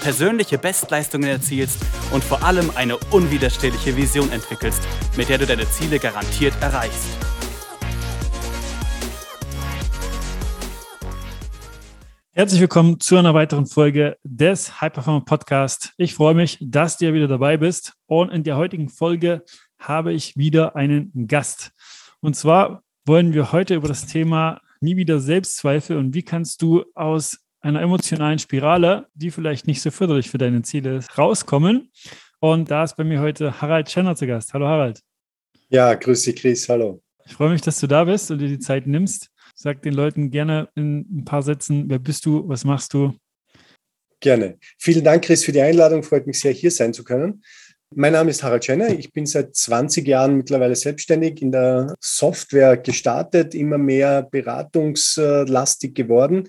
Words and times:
persönliche 0.00 0.58
Bestleistungen 0.58 1.28
erzielst 1.28 1.78
und 2.12 2.22
vor 2.22 2.42
allem 2.42 2.70
eine 2.74 2.96
unwiderstehliche 3.10 3.96
Vision 3.96 4.30
entwickelst, 4.30 4.82
mit 5.16 5.28
der 5.28 5.38
du 5.38 5.46
deine 5.46 5.68
Ziele 5.68 5.98
garantiert 5.98 6.54
erreichst. 6.60 7.08
Herzlich 12.32 12.60
willkommen 12.60 13.00
zu 13.00 13.16
einer 13.16 13.34
weiteren 13.34 13.66
Folge 13.66 14.16
des 14.22 14.80
High 14.80 14.92
Performer 14.92 15.24
Podcast. 15.24 15.92
Ich 15.96 16.14
freue 16.14 16.34
mich, 16.34 16.56
dass 16.60 16.96
du 16.96 17.12
wieder 17.12 17.26
dabei 17.26 17.56
bist. 17.56 17.94
Und 18.06 18.30
in 18.30 18.44
der 18.44 18.56
heutigen 18.56 18.88
Folge 18.88 19.42
habe 19.80 20.12
ich 20.12 20.36
wieder 20.36 20.76
einen 20.76 21.26
Gast. 21.26 21.72
Und 22.20 22.36
zwar 22.36 22.84
wollen 23.04 23.34
wir 23.34 23.50
heute 23.50 23.74
über 23.74 23.88
das 23.88 24.06
Thema 24.06 24.60
nie 24.80 24.96
wieder 24.96 25.18
Selbstzweifel 25.18 25.96
und 25.96 26.14
wie 26.14 26.22
kannst 26.22 26.62
du 26.62 26.84
aus 26.94 27.38
einer 27.60 27.82
emotionalen 27.82 28.38
Spirale, 28.38 29.06
die 29.14 29.30
vielleicht 29.30 29.66
nicht 29.66 29.82
so 29.82 29.90
förderlich 29.90 30.30
für 30.30 30.38
deine 30.38 30.62
Ziele 30.62 30.96
ist, 30.98 31.18
rauskommen. 31.18 31.90
Und 32.40 32.70
da 32.70 32.84
ist 32.84 32.96
bei 32.96 33.04
mir 33.04 33.20
heute 33.20 33.60
Harald 33.60 33.90
Schenner 33.90 34.14
zu 34.14 34.26
Gast. 34.26 34.54
Hallo 34.54 34.66
Harald. 34.66 35.00
Ja, 35.68 35.94
grüß 35.94 36.22
dich, 36.22 36.36
Chris. 36.36 36.68
Hallo. 36.68 37.02
Ich 37.26 37.32
freue 37.32 37.50
mich, 37.50 37.60
dass 37.60 37.80
du 37.80 37.86
da 37.86 38.04
bist 38.04 38.30
und 38.30 38.38
dir 38.38 38.48
die 38.48 38.58
Zeit 38.58 38.86
nimmst. 38.86 39.30
Sag 39.54 39.82
den 39.82 39.92
Leuten 39.92 40.30
gerne 40.30 40.68
in 40.76 41.00
ein 41.10 41.24
paar 41.24 41.42
Sätzen, 41.42 41.90
wer 41.90 41.98
bist 41.98 42.24
du, 42.24 42.48
was 42.48 42.64
machst 42.64 42.94
du? 42.94 43.14
Gerne. 44.20 44.58
Vielen 44.78 45.04
Dank, 45.04 45.24
Chris, 45.24 45.44
für 45.44 45.52
die 45.52 45.60
Einladung. 45.60 46.02
Freut 46.02 46.26
mich 46.26 46.40
sehr, 46.40 46.52
hier 46.52 46.70
sein 46.70 46.94
zu 46.94 47.04
können. 47.04 47.42
Mein 47.94 48.12
Name 48.12 48.30
ist 48.30 48.42
Harald 48.42 48.64
Schenner. 48.64 48.90
Ich 48.90 49.12
bin 49.12 49.26
seit 49.26 49.54
20 49.54 50.06
Jahren 50.06 50.36
mittlerweile 50.36 50.76
selbstständig 50.76 51.42
in 51.42 51.52
der 51.52 51.94
Software 52.00 52.76
gestartet, 52.76 53.54
immer 53.54 53.78
mehr 53.78 54.22
beratungslastig 54.22 55.94
geworden 55.94 56.48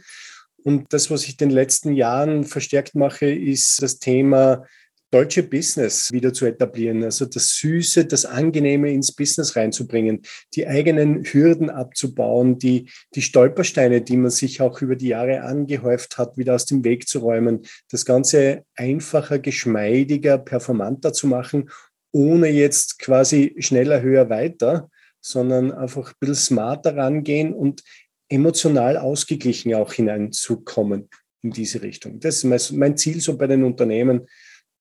und 0.63 0.91
das, 0.93 1.09
was 1.09 1.23
ich 1.23 1.31
in 1.31 1.49
den 1.49 1.51
letzten 1.51 1.93
Jahren 1.93 2.43
verstärkt 2.43 2.95
mache, 2.95 3.31
ist 3.31 3.81
das 3.81 3.99
Thema 3.99 4.65
deutsche 5.11 5.43
Business 5.43 6.11
wieder 6.11 6.33
zu 6.33 6.45
etablieren, 6.45 7.03
also 7.03 7.25
das 7.25 7.55
Süße, 7.55 8.05
das 8.05 8.25
Angenehme 8.25 8.91
ins 8.91 9.11
Business 9.11 9.55
reinzubringen, 9.55 10.21
die 10.53 10.67
eigenen 10.67 11.23
Hürden 11.23 11.69
abzubauen, 11.69 12.59
die, 12.59 12.89
die 13.15 13.21
Stolpersteine, 13.21 14.01
die 14.01 14.17
man 14.17 14.29
sich 14.29 14.61
auch 14.61 14.81
über 14.81 14.95
die 14.95 15.07
Jahre 15.07 15.41
angehäuft 15.41 16.17
hat, 16.17 16.37
wieder 16.37 16.55
aus 16.55 16.65
dem 16.65 16.83
Weg 16.83 17.07
zu 17.07 17.19
räumen, 17.19 17.63
das 17.89 18.05
Ganze 18.05 18.65
einfacher, 18.75 19.39
geschmeidiger, 19.39 20.37
performanter 20.37 21.11
zu 21.11 21.27
machen, 21.27 21.69
ohne 22.11 22.49
jetzt 22.49 22.99
quasi 22.99 23.55
schneller, 23.59 24.01
höher, 24.01 24.29
weiter, 24.29 24.89
sondern 25.21 25.71
einfach 25.71 26.11
ein 26.11 26.15
bisschen 26.19 26.35
smarter 26.35 26.95
rangehen 26.95 27.53
und 27.53 27.83
emotional 28.29 28.97
ausgeglichen 28.97 29.73
auch 29.75 29.93
hineinzukommen 29.93 31.09
in 31.41 31.51
diese 31.51 31.81
Richtung. 31.81 32.19
Das 32.19 32.43
ist 32.43 32.71
mein 32.71 32.97
Ziel 32.97 33.21
so 33.21 33.37
bei 33.37 33.47
den 33.47 33.63
Unternehmen, 33.63 34.27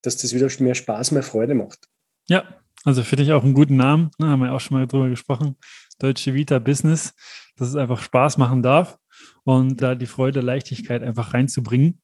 dass 0.03 0.17
das 0.17 0.35
wieder 0.35 0.49
mehr 0.61 0.75
Spaß, 0.75 1.13
mehr 1.13 1.23
Freude 1.23 1.55
macht. 1.55 1.89
Ja, 2.29 2.45
also 2.85 3.03
finde 3.03 3.25
ich 3.25 3.33
auch 3.33 3.43
einen 3.43 3.55
guten 3.55 3.77
Namen, 3.77 4.11
ne, 4.19 4.29
haben 4.29 4.41
wir 4.41 4.53
auch 4.53 4.61
schon 4.61 4.77
mal 4.77 4.87
drüber 4.87 5.09
gesprochen. 5.09 5.57
Deutsche 5.99 6.35
Vita 6.35 6.59
Business, 6.59 7.15
dass 7.57 7.69
es 7.69 7.77
einfach 7.77 8.01
Spaß 8.01 8.39
machen 8.39 8.63
darf 8.63 8.99
und 9.45 9.83
da 9.83 9.95
die 9.95 10.07
Freude, 10.07 10.41
Leichtigkeit 10.41 11.03
einfach 11.03 11.35
reinzubringen. 11.35 12.01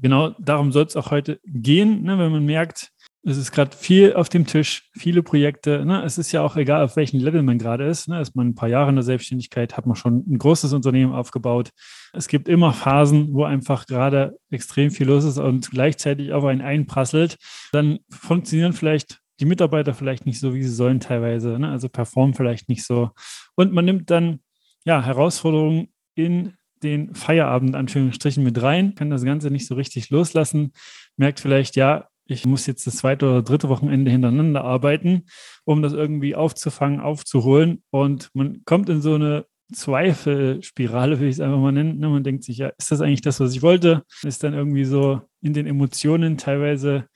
Genau 0.00 0.30
darum 0.38 0.72
soll 0.72 0.86
es 0.86 0.96
auch 0.96 1.10
heute 1.10 1.40
gehen, 1.44 2.02
ne, 2.02 2.18
wenn 2.18 2.32
man 2.32 2.44
merkt, 2.44 2.92
es 3.26 3.38
ist 3.38 3.52
gerade 3.52 3.74
viel 3.74 4.14
auf 4.14 4.28
dem 4.28 4.46
Tisch, 4.46 4.90
viele 4.92 5.22
Projekte. 5.22 5.84
Ne? 5.86 6.02
Es 6.04 6.18
ist 6.18 6.32
ja 6.32 6.42
auch 6.42 6.56
egal, 6.56 6.82
auf 6.82 6.96
welchem 6.96 7.20
Level 7.20 7.42
man 7.42 7.58
gerade 7.58 7.86
ist. 7.86 8.06
Ne? 8.06 8.20
Ist 8.20 8.36
man 8.36 8.48
ein 8.48 8.54
paar 8.54 8.68
Jahre 8.68 8.90
in 8.90 8.96
der 8.96 9.02
Selbstständigkeit, 9.02 9.76
hat 9.76 9.86
man 9.86 9.96
schon 9.96 10.24
ein 10.28 10.38
großes 10.38 10.74
Unternehmen 10.74 11.12
aufgebaut. 11.12 11.70
Es 12.12 12.28
gibt 12.28 12.48
immer 12.48 12.74
Phasen, 12.74 13.32
wo 13.32 13.44
einfach 13.44 13.86
gerade 13.86 14.38
extrem 14.50 14.90
viel 14.90 15.06
los 15.06 15.24
ist 15.24 15.38
und 15.38 15.70
gleichzeitig 15.70 16.32
auf 16.32 16.44
einen 16.44 16.60
einprasselt. 16.60 17.38
Dann 17.72 18.00
funktionieren 18.10 18.74
vielleicht 18.74 19.20
die 19.40 19.46
Mitarbeiter 19.46 19.94
vielleicht 19.94 20.26
nicht 20.26 20.38
so, 20.38 20.54
wie 20.54 20.62
sie 20.62 20.74
sollen 20.74 21.00
teilweise. 21.00 21.58
Ne? 21.58 21.70
Also 21.70 21.88
performen 21.88 22.34
vielleicht 22.34 22.68
nicht 22.68 22.84
so. 22.84 23.10
Und 23.54 23.72
man 23.72 23.86
nimmt 23.86 24.10
dann 24.10 24.40
ja 24.84 25.02
Herausforderungen 25.02 25.88
in 26.14 26.54
den 26.82 27.14
Feierabend, 27.14 27.74
Anführungsstrichen, 27.74 28.44
mit 28.44 28.60
rein, 28.60 28.94
kann 28.94 29.08
das 29.08 29.24
Ganze 29.24 29.50
nicht 29.50 29.66
so 29.66 29.74
richtig 29.74 30.10
loslassen, 30.10 30.72
merkt 31.16 31.40
vielleicht, 31.40 31.76
ja, 31.76 32.08
ich 32.26 32.46
muss 32.46 32.66
jetzt 32.66 32.86
das 32.86 32.96
zweite 32.96 33.26
oder 33.26 33.42
dritte 33.42 33.68
Wochenende 33.68 34.10
hintereinander 34.10 34.64
arbeiten, 34.64 35.24
um 35.64 35.82
das 35.82 35.92
irgendwie 35.92 36.34
aufzufangen, 36.34 37.00
aufzuholen. 37.00 37.82
Und 37.90 38.30
man 38.34 38.62
kommt 38.64 38.88
in 38.88 39.02
so 39.02 39.14
eine 39.14 39.46
Zweifelspirale, 39.72 41.20
will 41.20 41.28
ich 41.28 41.36
es 41.36 41.40
einfach 41.40 41.58
mal 41.58 41.72
nennen. 41.72 41.98
Ne? 41.98 42.08
Man 42.08 42.24
denkt 42.24 42.44
sich, 42.44 42.58
ja, 42.58 42.68
ist 42.78 42.90
das 42.90 43.00
eigentlich 43.00 43.22
das, 43.22 43.40
was 43.40 43.54
ich 43.54 43.62
wollte? 43.62 44.04
Ist 44.22 44.42
dann 44.42 44.54
irgendwie 44.54 44.84
so 44.84 45.22
in 45.42 45.52
den 45.52 45.66
Emotionen 45.66 46.38
teilweise 46.38 47.08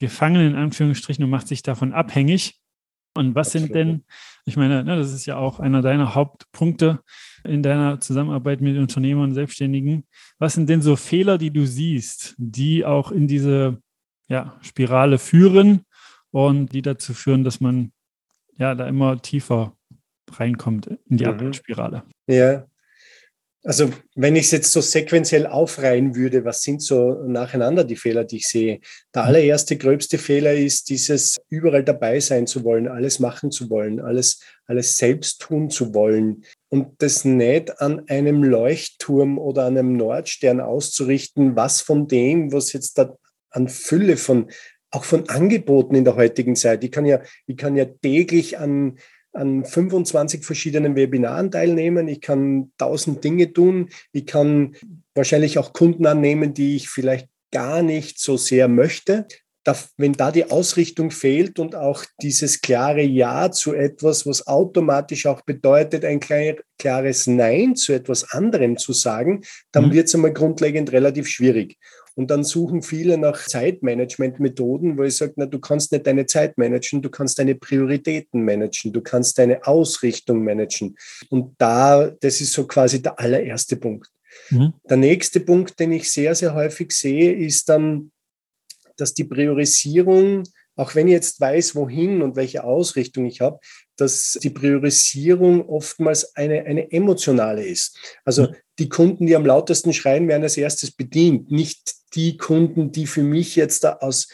gefangen, 0.00 0.46
in 0.46 0.54
Anführungsstrichen, 0.54 1.24
und 1.24 1.30
macht 1.30 1.48
sich 1.48 1.62
davon 1.62 1.92
abhängig. 1.92 2.60
Und 3.14 3.34
was 3.34 3.50
sind 3.50 3.74
denn, 3.74 4.04
ich 4.44 4.56
meine, 4.56 4.84
ne, 4.84 4.96
das 4.96 5.12
ist 5.12 5.26
ja 5.26 5.36
auch 5.36 5.58
einer 5.58 5.82
deiner 5.82 6.14
Hauptpunkte 6.14 7.00
in 7.44 7.62
deiner 7.64 8.00
Zusammenarbeit 8.00 8.60
mit 8.60 8.76
Unternehmern 8.76 9.24
und 9.24 9.34
Selbstständigen. 9.34 10.04
Was 10.38 10.54
sind 10.54 10.68
denn 10.68 10.82
so 10.82 10.94
Fehler, 10.94 11.36
die 11.36 11.50
du 11.50 11.66
siehst, 11.66 12.36
die 12.38 12.84
auch 12.84 13.10
in 13.10 13.26
diese 13.26 13.82
ja, 14.28 14.58
Spirale 14.62 15.18
führen 15.18 15.84
und 16.30 16.72
die 16.72 16.82
dazu 16.82 17.14
führen, 17.14 17.44
dass 17.44 17.60
man 17.60 17.92
ja 18.56 18.74
da 18.74 18.86
immer 18.86 19.20
tiefer 19.20 19.76
reinkommt 20.30 20.86
in 21.08 21.16
die 21.16 21.24
mhm. 21.24 21.30
Abwärtsspirale. 21.30 22.02
Ja. 22.26 22.66
Also 23.64 23.90
wenn 24.14 24.36
ich 24.36 24.46
es 24.46 24.50
jetzt 24.52 24.72
so 24.72 24.80
sequenziell 24.80 25.46
aufreihen 25.46 26.14
würde, 26.14 26.44
was 26.44 26.62
sind 26.62 26.80
so 26.80 27.24
nacheinander 27.26 27.82
die 27.82 27.96
Fehler, 27.96 28.24
die 28.24 28.36
ich 28.36 28.46
sehe? 28.46 28.80
Der 29.14 29.22
mhm. 29.22 29.28
allererste 29.28 29.76
gröbste 29.76 30.16
Fehler 30.16 30.54
ist 30.54 30.88
dieses 30.90 31.38
überall 31.48 31.82
dabei 31.82 32.20
sein 32.20 32.46
zu 32.46 32.62
wollen, 32.62 32.86
alles 32.86 33.18
machen 33.18 33.50
zu 33.50 33.68
wollen, 33.68 34.00
alles, 34.00 34.40
alles 34.66 34.96
selbst 34.96 35.40
tun 35.40 35.70
zu 35.70 35.92
wollen 35.92 36.44
und 36.68 37.02
das 37.02 37.24
nicht 37.24 37.80
an 37.80 38.08
einem 38.08 38.44
Leuchtturm 38.44 39.38
oder 39.38 39.64
an 39.64 39.76
einem 39.76 39.96
Nordstern 39.96 40.60
auszurichten, 40.60 41.56
was 41.56 41.80
von 41.80 42.06
dem, 42.06 42.52
was 42.52 42.72
jetzt 42.72 42.96
da 42.96 43.16
an 43.50 43.68
Fülle 43.68 44.16
von, 44.16 44.50
auch 44.90 45.04
von 45.04 45.28
Angeboten 45.28 45.94
in 45.94 46.04
der 46.04 46.16
heutigen 46.16 46.56
Zeit. 46.56 46.84
Ich 46.84 46.92
kann 46.92 47.06
ja, 47.06 47.20
ich 47.46 47.56
kann 47.56 47.76
ja 47.76 47.84
täglich 47.84 48.58
an, 48.58 48.98
an 49.32 49.64
25 49.64 50.44
verschiedenen 50.44 50.96
Webinaren 50.96 51.50
teilnehmen. 51.50 52.08
Ich 52.08 52.20
kann 52.20 52.72
tausend 52.78 53.22
Dinge 53.22 53.52
tun. 53.52 53.90
Ich 54.12 54.26
kann 54.26 54.76
wahrscheinlich 55.14 55.58
auch 55.58 55.72
Kunden 55.72 56.06
annehmen, 56.06 56.54
die 56.54 56.76
ich 56.76 56.88
vielleicht 56.88 57.28
gar 57.50 57.82
nicht 57.82 58.18
so 58.18 58.36
sehr 58.36 58.68
möchte. 58.68 59.26
Da, 59.64 59.76
wenn 59.98 60.14
da 60.14 60.30
die 60.30 60.50
Ausrichtung 60.50 61.10
fehlt 61.10 61.58
und 61.58 61.74
auch 61.74 62.04
dieses 62.22 62.62
klare 62.62 63.02
Ja 63.02 63.50
zu 63.50 63.74
etwas, 63.74 64.26
was 64.26 64.46
automatisch 64.46 65.26
auch 65.26 65.42
bedeutet, 65.42 66.06
ein 66.06 66.20
klares 66.20 67.26
Nein 67.26 67.76
zu 67.76 67.92
etwas 67.92 68.30
anderem 68.30 68.78
zu 68.78 68.94
sagen, 68.94 69.42
dann 69.72 69.88
mhm. 69.88 69.92
wird 69.92 70.06
es 70.06 70.14
einmal 70.14 70.32
grundlegend 70.32 70.92
relativ 70.92 71.28
schwierig. 71.28 71.76
Und 72.18 72.32
dann 72.32 72.42
suchen 72.42 72.82
viele 72.82 73.16
nach 73.16 73.46
Zeitmanagement-Methoden, 73.46 74.98
wo 74.98 75.04
ich 75.04 75.16
sage, 75.16 75.34
na, 75.36 75.46
du 75.46 75.60
kannst 75.60 75.92
nicht 75.92 76.04
deine 76.04 76.26
Zeit 76.26 76.58
managen, 76.58 77.00
du 77.00 77.10
kannst 77.10 77.38
deine 77.38 77.54
Prioritäten 77.54 78.44
managen, 78.44 78.92
du 78.92 79.00
kannst 79.02 79.38
deine 79.38 79.64
Ausrichtung 79.64 80.42
managen. 80.42 80.96
Und 81.30 81.54
da, 81.58 82.10
das 82.10 82.40
ist 82.40 82.54
so 82.54 82.66
quasi 82.66 83.00
der 83.00 83.20
allererste 83.20 83.76
Punkt. 83.76 84.10
Mhm. 84.50 84.72
Der 84.90 84.96
nächste 84.96 85.38
Punkt, 85.38 85.78
den 85.78 85.92
ich 85.92 86.10
sehr, 86.10 86.34
sehr 86.34 86.54
häufig 86.54 86.90
sehe, 86.90 87.32
ist 87.32 87.68
dann, 87.68 88.10
dass 88.96 89.14
die 89.14 89.22
Priorisierung, 89.22 90.42
auch 90.74 90.96
wenn 90.96 91.06
ich 91.06 91.12
jetzt 91.12 91.40
weiß, 91.40 91.76
wohin 91.76 92.20
und 92.22 92.34
welche 92.34 92.64
Ausrichtung 92.64 93.26
ich 93.26 93.40
habe, 93.40 93.60
dass 93.98 94.38
die 94.42 94.50
Priorisierung 94.50 95.68
oftmals 95.68 96.36
eine, 96.36 96.64
eine 96.64 96.90
emotionale 96.92 97.66
ist. 97.66 97.98
Also 98.24 98.44
mhm. 98.44 98.54
die 98.78 98.88
Kunden, 98.88 99.26
die 99.26 99.36
am 99.36 99.44
lautesten 99.44 99.92
schreien, 99.92 100.28
werden 100.28 100.44
als 100.44 100.56
erstes 100.56 100.90
bedient, 100.90 101.50
nicht 101.50 101.94
die 102.14 102.36
Kunden, 102.36 102.92
die 102.92 103.06
für 103.06 103.22
mich 103.22 103.56
jetzt 103.56 103.84
da 103.84 103.94
aus, 104.00 104.28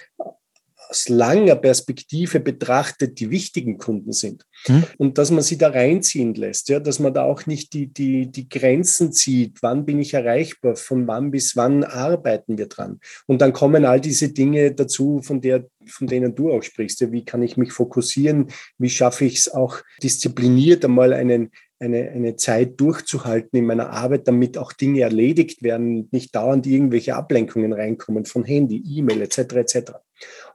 aus 0.88 1.08
langer 1.08 1.56
Perspektive 1.56 2.40
betrachtet 2.40 3.18
die 3.18 3.30
wichtigen 3.30 3.78
Kunden 3.78 4.12
sind. 4.12 4.46
Mhm. 4.68 4.84
Und 4.98 5.18
dass 5.18 5.30
man 5.30 5.42
sie 5.42 5.58
da 5.58 5.68
reinziehen 5.68 6.34
lässt, 6.34 6.68
ja, 6.68 6.80
dass 6.80 6.98
man 6.98 7.14
da 7.14 7.24
auch 7.24 7.46
nicht 7.46 7.72
die, 7.72 7.86
die, 7.86 8.30
die 8.30 8.48
Grenzen 8.48 9.12
zieht, 9.12 9.62
wann 9.62 9.84
bin 9.84 10.00
ich 10.00 10.14
erreichbar, 10.14 10.76
von 10.76 11.06
wann 11.06 11.30
bis 11.30 11.56
wann 11.56 11.84
arbeiten 11.84 12.58
wir 12.58 12.66
dran. 12.66 13.00
Und 13.26 13.40
dann 13.40 13.52
kommen 13.52 13.84
all 13.84 14.00
diese 14.00 14.30
Dinge 14.32 14.72
dazu, 14.72 15.20
von, 15.22 15.40
der, 15.40 15.66
von 15.86 16.06
denen 16.06 16.34
du 16.34 16.52
auch 16.52 16.62
sprichst. 16.62 17.00
Ja, 17.00 17.12
wie 17.12 17.24
kann 17.24 17.42
ich 17.42 17.56
mich 17.56 17.72
fokussieren? 17.72 18.48
Wie 18.78 18.90
schaffe 18.90 19.24
ich 19.24 19.38
es 19.38 19.52
auch 19.52 19.78
diszipliniert 20.02 20.84
einmal 20.84 21.12
einen, 21.12 21.50
eine, 21.84 22.10
eine 22.10 22.36
Zeit 22.36 22.80
durchzuhalten 22.80 23.58
in 23.58 23.66
meiner 23.66 23.90
Arbeit, 23.90 24.26
damit 24.26 24.58
auch 24.58 24.72
Dinge 24.72 25.02
erledigt 25.02 25.62
werden, 25.62 26.08
nicht 26.10 26.34
dauernd 26.34 26.66
irgendwelche 26.66 27.14
Ablenkungen 27.14 27.72
reinkommen 27.72 28.24
von 28.24 28.44
Handy, 28.44 28.82
E-Mail 28.84 29.22
etc. 29.22 29.38
etc. 29.54 29.92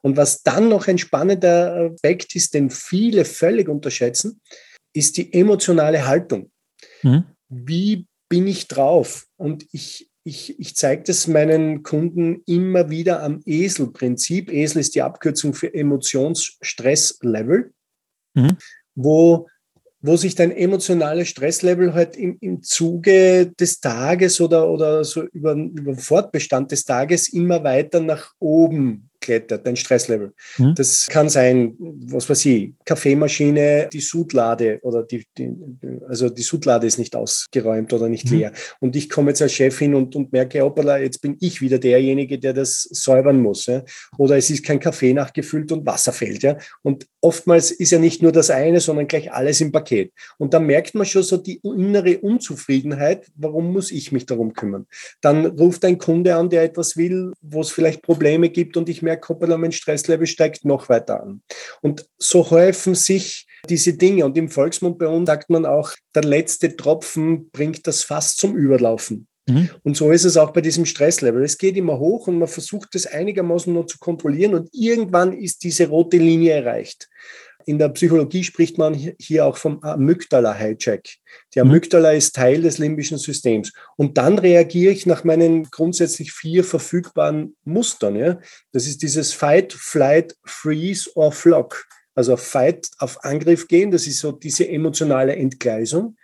Und 0.02 0.18
was 0.18 0.44
dann 0.44 0.70
noch 0.70 0.88
ein 0.88 0.98
spannender 0.98 1.92
Aspekt 1.94 2.36
ist, 2.36 2.54
den 2.54 2.70
viele 2.70 3.26
völlig 3.26 3.70
unterschätzen, 3.70 4.42
ist 4.94 5.18
die 5.18 5.34
emotionale 5.34 6.08
Haltung. 6.08 6.52
Mhm. 7.04 7.26
Wie 7.50 8.08
bin 8.30 8.48
ich 8.48 8.68
drauf? 8.68 9.28
Und 9.38 9.66
ich, 9.72 10.10
ich, 10.24 10.60
ich 10.60 10.76
zeige 10.76 11.04
das 11.04 11.28
meinen 11.28 11.84
Kunden 11.84 12.42
immer 12.46 12.90
wieder 12.90 13.24
am 13.24 13.42
ESEL-Prinzip. 13.46 14.52
ESEL 14.52 14.82
ist 14.82 14.96
die 14.96 15.02
Abkürzung 15.02 15.54
für 15.54 15.74
Emotionsstresslevel, 15.74 17.72
mhm. 18.36 18.58
wo 18.96 19.48
wo 20.02 20.16
sich 20.16 20.36
dein 20.36 20.52
emotionales 20.52 21.28
Stresslevel 21.28 21.94
halt 21.94 22.16
im, 22.16 22.38
im 22.40 22.64
Zuge 22.64 23.52
des 23.60 23.80
Tages 23.80 24.40
oder, 24.40 24.70
oder 24.70 25.04
so 25.04 25.24
über, 25.24 25.54
über 25.54 25.94
den 25.94 25.98
Fortbestand 25.98 26.72
des 26.72 26.86
Tages 26.86 27.32
immer 27.34 27.64
weiter 27.64 28.00
nach 28.00 28.34
oben 28.40 29.09
klettert, 29.22 29.66
dein 29.66 29.76
Stresslevel. 29.76 30.34
Mhm. 30.58 30.76
Das 30.76 31.08
kann 31.08 31.30
sein, 31.30 31.76
was 31.80 32.30
weiß 32.30 32.46
ich, 32.46 32.74
Kaffeemaschine, 32.86 33.90
die 33.92 34.00
Sudlade 34.00 34.80
oder 34.84 35.04
die, 35.04 35.26
die, 35.38 35.52
also 36.08 36.30
die 36.30 36.42
Sudlade 36.42 36.88
ist 36.88 36.98
nicht 36.98 37.16
ausgeräumt 37.16 37.92
oder 37.94 38.10
nicht 38.10 38.30
mhm. 38.32 38.38
leer. 38.38 38.54
Und 38.80 38.96
ich 38.96 39.10
komme 39.10 39.32
jetzt 39.32 39.42
als 39.42 39.54
Chef 39.54 39.78
hin 39.78 39.96
und, 39.96 40.16
und 40.16 40.32
merke, 40.32 40.62
hoppala, 40.62 41.00
jetzt 41.00 41.22
bin 41.22 41.38
ich 41.40 41.62
wieder 41.62 41.80
derjenige, 41.80 42.40
der 42.40 42.54
das 42.54 42.84
säubern 42.84 43.42
muss. 43.42 43.66
Ja? 43.66 43.84
Oder 44.18 44.38
es 44.38 44.50
ist 44.50 44.64
kein 44.64 44.80
Kaffee 44.80 45.14
nachgefüllt 45.14 45.72
und 45.72 45.86
Wasser 45.86 46.14
fällt. 46.14 46.44
Ja? 46.44 46.58
Und 46.82 47.08
oftmals 47.22 47.72
ist 47.72 47.92
ja 47.92 48.00
nicht 48.00 48.22
nur 48.22 48.32
das 48.32 48.50
eine, 48.50 48.80
sondern 48.80 49.08
gleich 49.08 49.32
alles 49.32 49.62
im 49.62 49.72
Paket. 49.72 50.12
Und 50.38 50.54
da 50.54 50.60
merkt 50.60 50.96
man 50.96 51.06
schon 51.06 51.24
so 51.24 51.38
die 51.38 51.60
innere 51.64 52.20
Unzufriedenheit, 52.20 53.28
warum 53.36 53.72
muss 53.74 53.92
ich 53.92 54.12
mich 54.12 54.26
darum 54.26 54.54
kümmern? 54.54 54.88
Dann 55.22 55.46
ruft 55.46 55.84
ein 55.86 55.98
Kunde 55.98 56.36
an, 56.36 56.50
der 56.50 56.64
etwas 56.64 56.98
will, 56.98 57.34
wo 57.42 57.62
es 57.62 57.72
vielleicht 57.72 58.02
Probleme 58.02 58.50
gibt 58.50 58.78
und 58.78 58.90
ich 58.90 59.02
merke, 59.02 59.09
hoppala, 59.16 59.58
mein 59.58 59.72
Stresslevel 59.72 60.28
steigt 60.28 60.66
noch 60.66 60.90
weiter 60.90 61.24
an. 61.24 61.42
Und 61.82 62.06
so 62.18 62.50
häufen 62.50 62.96
sich 62.96 63.48
diese 63.68 63.94
Dinge. 63.94 64.26
Und 64.26 64.38
im 64.38 64.50
Volksmund 64.50 64.98
bei 64.98 65.08
uns 65.08 65.28
sagt 65.28 65.50
man 65.50 65.66
auch, 65.66 65.92
der 66.16 66.24
letzte 66.24 66.76
Tropfen 66.76 67.50
bringt 67.52 67.88
das 67.88 68.04
Fass 68.04 68.36
zum 68.36 68.56
Überlaufen. 68.56 69.28
Mhm. 69.50 69.70
Und 69.84 69.98
so 69.98 70.12
ist 70.12 70.26
es 70.26 70.38
auch 70.38 70.52
bei 70.52 70.62
diesem 70.62 70.86
Stresslevel. 70.86 71.44
Es 71.44 71.58
geht 71.58 71.76
immer 71.76 72.00
hoch 72.00 72.28
und 72.28 72.38
man 72.38 72.48
versucht 72.48 72.96
es 72.96 73.08
einigermaßen 73.08 73.74
noch 73.74 73.86
zu 73.86 73.98
kontrollieren 73.98 74.54
und 74.54 74.70
irgendwann 74.72 75.34
ist 75.34 75.64
diese 75.64 75.88
rote 75.88 76.18
Linie 76.18 76.54
erreicht. 76.54 77.10
In 77.70 77.78
der 77.78 77.90
Psychologie 77.90 78.44
spricht 78.44 78.80
man 78.80 78.96
hier 78.96 79.46
auch 79.46 79.56
vom 79.56 79.80
Amygdala-Hijack. 79.84 81.04
Die 81.54 81.60
mhm. 81.60 81.70
Amygdala 81.70 82.14
ist 82.14 82.36
Teil 82.36 82.64
des 82.64 82.80
limbischen 82.80 83.20
Systems. 83.20 83.72
Und 83.96 84.18
dann 84.18 84.40
reagiere 84.40 84.92
ich 84.92 85.06
nach 85.06 85.24
meinen 85.24 85.66
grundsätzlich 85.66 86.32
vier 86.32 86.64
verfügbaren 86.64 87.56
Mustern. 87.66 88.16
Ja? 88.16 88.40
Das 88.72 88.88
ist 88.88 89.04
dieses 89.04 89.34
Fight, 89.34 89.72
Flight, 89.72 90.36
Freeze 90.46 91.12
or 91.14 91.32
Flock. 91.32 91.86
Also 92.16 92.38
Fight 92.38 92.90
auf 92.98 93.24
Angriff 93.24 93.68
gehen, 93.68 93.92
das 93.92 94.08
ist 94.08 94.18
so 94.18 94.32
diese 94.32 94.68
emotionale 94.68 95.36
Entgleisung. 95.36 96.18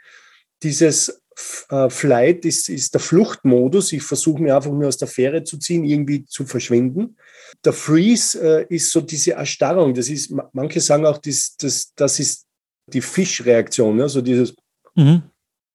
Dieses 0.63 1.21
Flight 1.37 2.45
ist, 2.45 2.69
ist 2.69 2.93
der 2.93 3.01
Fluchtmodus. 3.01 3.91
Ich 3.91 4.03
versuche 4.03 4.41
mir 4.41 4.55
einfach 4.55 4.71
nur 4.71 4.87
aus 4.87 4.97
der 4.97 5.09
Fähre 5.09 5.43
zu 5.43 5.57
ziehen, 5.57 5.83
irgendwie 5.83 6.25
zu 6.25 6.45
verschwinden. 6.45 7.17
Der 7.63 7.73
Freeze 7.73 8.67
äh, 8.69 8.73
ist 8.73 8.91
so 8.91 9.01
diese 9.01 9.33
Erstarrung. 9.33 9.93
Das 9.93 10.09
ist, 10.09 10.33
manche 10.53 10.79
sagen 10.79 11.05
auch, 11.05 11.17
das, 11.17 11.55
das, 11.57 11.93
das 11.95 12.19
ist 12.19 12.45
die 12.87 13.01
Fischreaktion, 13.01 13.99
also 13.99 14.21
dieses 14.21 14.55
mhm. 14.95 15.23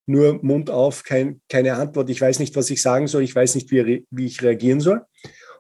nur 0.07 0.43
Mund 0.43 0.71
auf, 0.71 1.03
kein, 1.03 1.41
keine 1.49 1.75
Antwort. 1.75 2.09
Ich 2.09 2.21
weiß 2.21 2.39
nicht, 2.39 2.57
was 2.57 2.71
ich 2.71 2.81
sagen 2.81 3.07
soll. 3.07 3.23
Ich 3.23 3.35
weiß 3.35 3.55
nicht, 3.55 3.71
wie, 3.71 4.07
wie 4.11 4.27
ich 4.27 4.43
reagieren 4.43 4.81
soll. 4.81 5.03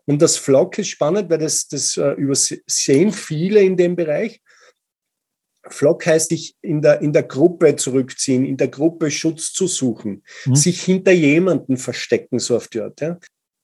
Und 0.06 0.22
das 0.22 0.38
Flock 0.38 0.78
ist 0.78 0.88
spannend, 0.88 1.28
weil 1.28 1.38
das, 1.38 1.68
das 1.68 1.96
äh, 1.96 2.12
übersehen 2.12 3.12
viele 3.12 3.60
in 3.60 3.76
dem 3.76 3.96
Bereich. 3.96 4.40
Flock 5.72 6.06
heißt 6.06 6.30
sich 6.30 6.54
in 6.62 6.82
der, 6.82 7.00
in 7.00 7.12
der 7.12 7.22
Gruppe 7.22 7.76
zurückziehen, 7.76 8.44
in 8.44 8.56
der 8.56 8.68
Gruppe 8.68 9.10
Schutz 9.10 9.52
zu 9.52 9.66
suchen, 9.66 10.22
mhm. 10.44 10.54
sich 10.54 10.82
hinter 10.82 11.12
jemanden 11.12 11.76
verstecken, 11.76 12.38
so 12.38 12.56
auf 12.56 12.68
die 12.68 12.80
Art. 12.80 13.00
Ja. 13.00 13.18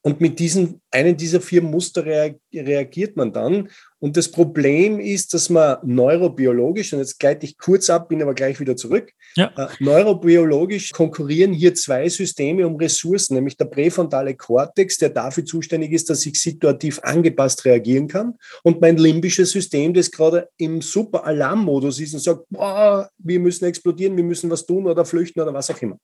Und 0.07 0.21
mit 0.21 0.39
diesen, 0.39 0.81
einen 0.93 1.17
dieser 1.17 1.41
vier 1.41 1.63
Muster 1.63 2.07
reagiert 2.55 3.17
man 3.17 3.33
dann. 3.33 3.71
Und 3.99 4.17
das 4.17 4.31
Problem 4.31 5.01
ist, 5.01 5.35
dass 5.35 5.51
man 5.51 5.79
neurobiologisch, 5.83 6.93
und 6.93 7.01
jetzt 7.01 7.19
gleite 7.19 7.45
ich 7.45 7.59
kurz 7.59 7.91
ab, 7.91 8.09
bin 8.09 8.23
aber 8.23 8.33
gleich 8.33 8.61
wieder 8.61 8.77
zurück, 8.77 9.11
ja. 9.35 9.53
äh, 9.57 9.67
neurobiologisch 9.81 10.93
konkurrieren 10.93 11.53
hier 11.53 11.75
zwei 11.75 12.09
Systeme 12.09 12.65
um 12.69 12.77
Ressourcen, 12.77 13.35
nämlich 13.35 13.57
der 13.57 13.65
präfrontale 13.65 14.37
Kortex, 14.37 14.99
der 14.99 15.09
dafür 15.09 15.45
zuständig 15.45 15.91
ist, 15.91 16.09
dass 16.09 16.25
ich 16.25 16.41
situativ 16.41 17.01
angepasst 17.03 17.65
reagieren 17.65 18.07
kann, 18.07 18.35
und 18.63 18.81
mein 18.81 18.99
limbisches 18.99 19.51
System, 19.51 19.93
das 19.93 20.13
gerade 20.13 20.49
im 20.57 20.83
super 20.83 21.25
Alarmmodus 21.25 21.99
ist 21.99 22.15
und 22.15 22.21
sagt, 22.21 22.45
boah, 22.49 23.11
wir 23.19 23.41
müssen 23.41 23.65
explodieren, 23.65 24.17
wir 24.17 24.23
müssen 24.23 24.49
was 24.51 24.65
tun 24.67 24.87
oder 24.87 25.05
flüchten 25.05 25.41
oder 25.41 25.53
was 25.53 25.69
auch 25.69 25.83
immer. 25.83 25.99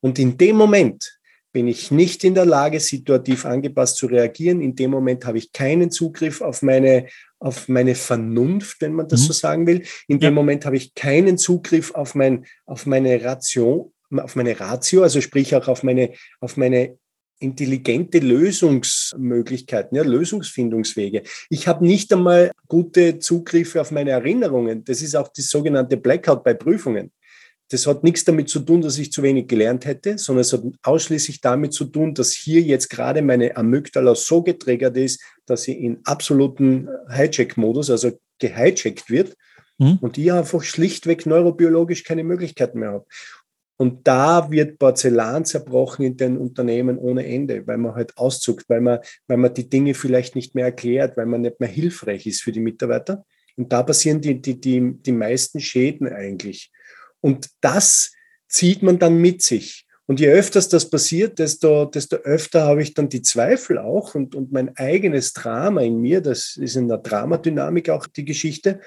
Und 0.00 0.18
in 0.18 0.38
dem 0.38 0.56
Moment, 0.56 1.18
bin 1.56 1.68
ich 1.68 1.90
nicht 1.90 2.22
in 2.22 2.34
der 2.34 2.44
Lage, 2.44 2.80
situativ 2.80 3.46
angepasst 3.46 3.96
zu 3.96 4.08
reagieren. 4.08 4.60
In 4.60 4.76
dem 4.76 4.90
Moment 4.90 5.24
habe 5.24 5.38
ich 5.38 5.52
keinen 5.52 5.90
Zugriff 5.90 6.42
auf 6.42 6.60
meine, 6.60 7.06
auf 7.38 7.66
meine 7.70 7.94
Vernunft, 7.94 8.82
wenn 8.82 8.92
man 8.92 9.08
das 9.08 9.22
mhm. 9.22 9.24
so 9.24 9.32
sagen 9.32 9.66
will. 9.66 9.82
In 10.06 10.20
dem 10.20 10.34
Moment 10.34 10.66
habe 10.66 10.76
ich 10.76 10.94
keinen 10.94 11.38
Zugriff 11.38 11.94
auf, 11.94 12.14
mein, 12.14 12.44
auf 12.66 12.84
meine 12.84 13.24
Ratio, 13.24 13.90
auf 14.14 14.36
meine 14.36 14.60
Ratio, 14.60 15.02
also 15.02 15.22
sprich 15.22 15.56
auch 15.56 15.66
auf 15.66 15.82
meine, 15.82 16.12
auf 16.40 16.58
meine 16.58 16.98
intelligente 17.38 18.18
Lösungsmöglichkeiten, 18.18 19.96
ja, 19.96 20.02
Lösungsfindungswege. 20.02 21.22
Ich 21.48 21.68
habe 21.68 21.86
nicht 21.86 22.12
einmal 22.12 22.52
gute 22.68 23.18
Zugriffe 23.18 23.80
auf 23.80 23.92
meine 23.92 24.10
Erinnerungen. 24.10 24.84
Das 24.84 25.00
ist 25.00 25.16
auch 25.16 25.28
das 25.28 25.48
sogenannte 25.48 25.96
Blackout 25.96 26.44
bei 26.44 26.52
Prüfungen. 26.52 27.12
Das 27.68 27.86
hat 27.86 28.04
nichts 28.04 28.24
damit 28.24 28.48
zu 28.48 28.60
tun, 28.60 28.80
dass 28.80 28.98
ich 28.98 29.10
zu 29.10 29.22
wenig 29.22 29.48
gelernt 29.48 29.86
hätte, 29.86 30.18
sondern 30.18 30.42
es 30.42 30.52
hat 30.52 30.62
ausschließlich 30.82 31.40
damit 31.40 31.72
zu 31.72 31.86
tun, 31.86 32.14
dass 32.14 32.32
hier 32.32 32.60
jetzt 32.60 32.88
gerade 32.88 33.22
meine 33.22 33.56
Amygdala 33.56 34.14
so 34.14 34.42
getriggert 34.42 34.96
ist, 34.96 35.20
dass 35.46 35.62
sie 35.62 35.72
in 35.72 35.98
absoluten 36.04 36.88
Hijack-Modus, 37.10 37.90
also 37.90 38.12
gehijackt 38.38 39.10
wird 39.10 39.34
mhm. 39.78 39.98
und 40.00 40.16
ich 40.16 40.32
einfach 40.32 40.62
schlichtweg 40.62 41.26
neurobiologisch 41.26 42.04
keine 42.04 42.22
Möglichkeiten 42.22 42.78
mehr 42.78 42.92
habe. 42.92 43.06
Und 43.78 44.06
da 44.06 44.50
wird 44.50 44.78
Porzellan 44.78 45.44
zerbrochen 45.44 46.06
in 46.06 46.16
den 46.16 46.38
Unternehmen 46.38 46.98
ohne 46.98 47.26
Ende, 47.26 47.66
weil 47.66 47.76
man 47.76 47.94
halt 47.94 48.16
auszuckt, 48.16 48.68
weil 48.68 48.80
man, 48.80 49.00
weil 49.26 49.36
man 49.36 49.52
die 49.52 49.68
Dinge 49.68 49.92
vielleicht 49.92 50.34
nicht 50.34 50.54
mehr 50.54 50.66
erklärt, 50.66 51.16
weil 51.16 51.26
man 51.26 51.42
nicht 51.42 51.60
mehr 51.60 51.68
hilfreich 51.68 52.26
ist 52.26 52.42
für 52.42 52.52
die 52.52 52.60
Mitarbeiter. 52.60 53.24
Und 53.56 53.72
da 53.72 53.82
passieren 53.82 54.20
die, 54.20 54.40
die, 54.40 54.58
die, 54.60 54.94
die 54.94 55.12
meisten 55.12 55.60
Schäden 55.60 56.08
eigentlich. 56.08 56.70
Und 57.26 57.50
das 57.60 58.12
zieht 58.48 58.84
man 58.84 59.00
dann 59.00 59.18
mit 59.18 59.42
sich. 59.42 59.84
Und 60.06 60.20
je 60.20 60.28
öfters 60.28 60.68
das 60.68 60.88
passiert, 60.88 61.40
desto, 61.40 61.86
desto 61.86 62.14
öfter 62.18 62.62
habe 62.62 62.82
ich 62.82 62.94
dann 62.94 63.08
die 63.08 63.22
Zweifel 63.22 63.78
auch 63.78 64.14
und, 64.14 64.36
und 64.36 64.52
mein 64.52 64.76
eigenes 64.76 65.32
Drama 65.32 65.80
in 65.80 66.00
mir, 66.00 66.20
das 66.20 66.56
ist 66.56 66.76
in 66.76 66.86
der 66.86 66.98
Dramadynamik 66.98 67.90
auch 67.90 68.06
die 68.06 68.24
Geschichte, 68.24 68.80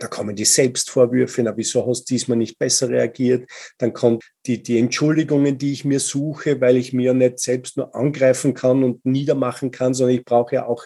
da 0.00 0.08
kommen 0.08 0.34
die 0.34 0.44
Selbstvorwürfe, 0.44 1.44
na, 1.44 1.56
wieso 1.56 1.86
hast 1.86 2.10
du 2.10 2.14
diesmal 2.14 2.38
nicht 2.38 2.58
besser 2.58 2.88
reagiert? 2.88 3.48
Dann 3.78 3.92
kommen 3.92 4.18
die, 4.46 4.60
die 4.60 4.80
Entschuldigungen, 4.80 5.56
die 5.56 5.72
ich 5.72 5.84
mir 5.84 6.00
suche, 6.00 6.60
weil 6.60 6.78
ich 6.78 6.92
mir 6.92 7.14
nicht 7.14 7.38
selbst 7.38 7.76
nur 7.76 7.94
angreifen 7.94 8.54
kann 8.54 8.82
und 8.82 9.06
niedermachen 9.06 9.70
kann, 9.70 9.94
sondern 9.94 10.16
ich 10.16 10.24
brauche 10.24 10.56
ja 10.56 10.66
auch 10.66 10.84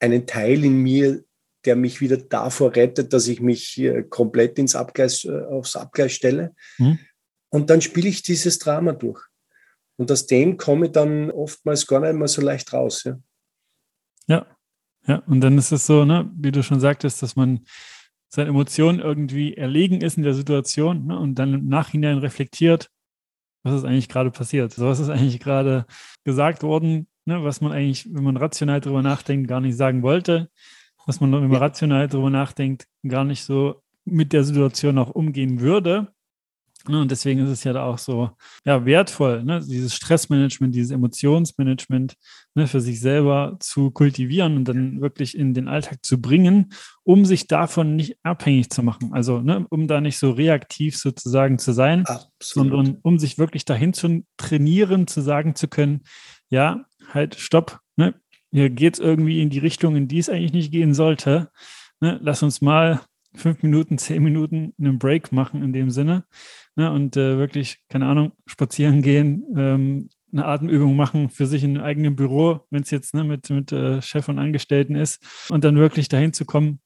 einen 0.00 0.26
Teil 0.26 0.64
in 0.64 0.78
mir, 0.78 1.22
der 1.66 1.76
mich 1.76 2.00
wieder 2.00 2.16
davor 2.16 2.74
rettet, 2.74 3.12
dass 3.12 3.28
ich 3.28 3.40
mich 3.40 3.82
komplett 4.08 4.58
ins 4.58 4.76
Abgleis, 4.76 5.24
äh, 5.24 5.42
aufs 5.42 5.76
Abgleis 5.76 6.12
stelle. 6.12 6.54
Mhm. 6.78 6.98
Und 7.50 7.70
dann 7.70 7.80
spiele 7.80 8.08
ich 8.08 8.22
dieses 8.22 8.58
Drama 8.58 8.92
durch. 8.92 9.22
Und 9.96 10.10
aus 10.12 10.26
dem 10.26 10.56
komme 10.56 10.86
ich 10.86 10.92
dann 10.92 11.30
oftmals 11.30 11.86
gar 11.86 12.00
nicht 12.00 12.14
mehr 12.14 12.28
so 12.28 12.42
leicht 12.42 12.72
raus. 12.72 13.04
Ja, 13.04 13.18
ja. 14.26 14.46
ja. 15.06 15.22
Und 15.26 15.40
dann 15.40 15.58
ist 15.58 15.72
es 15.72 15.86
so, 15.86 16.04
ne, 16.04 16.30
wie 16.36 16.52
du 16.52 16.62
schon 16.62 16.80
sagtest, 16.80 17.22
dass 17.22 17.36
man 17.36 17.60
seinen 18.28 18.48
Emotionen 18.48 19.00
irgendwie 19.00 19.54
erlegen 19.54 20.00
ist 20.00 20.16
in 20.16 20.22
der 20.22 20.34
Situation 20.34 21.06
ne, 21.06 21.18
und 21.18 21.36
dann 21.36 21.54
im 21.54 21.68
Nachhinein 21.68 22.18
reflektiert, 22.18 22.90
was 23.62 23.74
ist 23.74 23.84
eigentlich 23.84 24.08
gerade 24.08 24.30
passiert? 24.30 24.72
So, 24.72 24.86
was 24.86 25.00
ist 25.00 25.08
eigentlich 25.08 25.40
gerade 25.40 25.86
gesagt 26.24 26.62
worden, 26.62 27.08
ne, 27.24 27.42
was 27.42 27.60
man 27.60 27.72
eigentlich, 27.72 28.12
wenn 28.12 28.24
man 28.24 28.36
rational 28.36 28.80
darüber 28.80 29.02
nachdenkt, 29.02 29.48
gar 29.48 29.60
nicht 29.60 29.76
sagen 29.76 30.02
wollte 30.02 30.50
dass 31.06 31.20
man 31.20 31.32
immer 31.32 31.54
ja. 31.54 31.60
rational 31.60 32.08
darüber 32.08 32.30
nachdenkt, 32.30 32.86
gar 33.06 33.24
nicht 33.24 33.44
so 33.44 33.82
mit 34.04 34.32
der 34.32 34.44
Situation 34.44 34.98
auch 34.98 35.10
umgehen 35.10 35.60
würde. 35.60 36.08
Ne, 36.88 37.00
und 37.00 37.10
deswegen 37.10 37.40
ist 37.40 37.50
es 37.50 37.64
ja 37.64 37.72
da 37.72 37.84
auch 37.84 37.98
so 37.98 38.30
ja, 38.64 38.84
wertvoll, 38.84 39.42
ne? 39.42 39.60
dieses 39.60 39.92
Stressmanagement, 39.94 40.72
dieses 40.72 40.92
Emotionsmanagement 40.92 42.14
ne, 42.54 42.68
für 42.68 42.80
sich 42.80 43.00
selber 43.00 43.56
zu 43.58 43.90
kultivieren 43.90 44.56
und 44.56 44.68
dann 44.68 45.00
wirklich 45.00 45.36
in 45.36 45.52
den 45.52 45.66
Alltag 45.66 46.04
zu 46.04 46.20
bringen, 46.20 46.72
um 47.02 47.24
sich 47.24 47.48
davon 47.48 47.96
nicht 47.96 48.18
abhängig 48.22 48.70
zu 48.70 48.84
machen. 48.84 49.12
Also 49.12 49.40
ne, 49.40 49.66
um 49.70 49.88
da 49.88 50.00
nicht 50.00 50.18
so 50.18 50.30
reaktiv 50.30 50.96
sozusagen 50.96 51.58
zu 51.58 51.72
sein, 51.72 52.06
Absolut. 52.06 52.30
sondern 52.70 52.98
um 53.02 53.18
sich 53.18 53.36
wirklich 53.36 53.64
dahin 53.64 53.92
zu 53.92 54.24
trainieren, 54.36 55.08
zu 55.08 55.22
sagen 55.22 55.56
zu 55.56 55.66
können, 55.66 56.02
ja, 56.50 56.84
halt, 57.12 57.34
stopp, 57.34 57.80
ne? 57.96 58.14
Hier 58.52 58.70
geht 58.70 58.94
es 58.94 59.00
irgendwie 59.00 59.42
in 59.42 59.50
die 59.50 59.58
Richtung, 59.58 59.96
in 59.96 60.08
die 60.08 60.18
es 60.18 60.28
eigentlich 60.28 60.52
nicht 60.52 60.72
gehen 60.72 60.94
sollte. 60.94 61.50
Ne? 62.00 62.18
Lass 62.22 62.42
uns 62.42 62.60
mal 62.60 63.00
fünf 63.34 63.62
Minuten, 63.62 63.98
zehn 63.98 64.22
Minuten 64.22 64.74
einen 64.78 64.98
Break 64.98 65.32
machen 65.32 65.62
in 65.62 65.72
dem 65.72 65.90
Sinne 65.90 66.24
ne, 66.74 66.90
und 66.90 67.16
äh, 67.16 67.38
wirklich, 67.38 67.78
keine 67.88 68.06
Ahnung, 68.06 68.32
spazieren 68.46 69.02
gehen, 69.02 69.44
ähm, 69.56 70.08
eine 70.32 70.44
Atemübung 70.44 70.96
machen 70.96 71.30
für 71.30 71.46
sich 71.46 71.62
in 71.62 71.76
einem 71.76 71.84
eigenen 71.84 72.16
Büro, 72.16 72.60
wenn 72.70 72.82
es 72.82 72.90
jetzt 72.90 73.14
ne, 73.14 73.24
mit, 73.24 73.48
mit 73.50 73.72
äh, 73.72 74.02
Chef 74.02 74.28
und 74.28 74.38
Angestellten 74.38 74.94
ist 74.94 75.22
und 75.50 75.64
dann 75.64 75.76
wirklich 75.76 76.08
dahin 76.08 76.32
zu 76.32 76.44
kommen, 76.44 76.80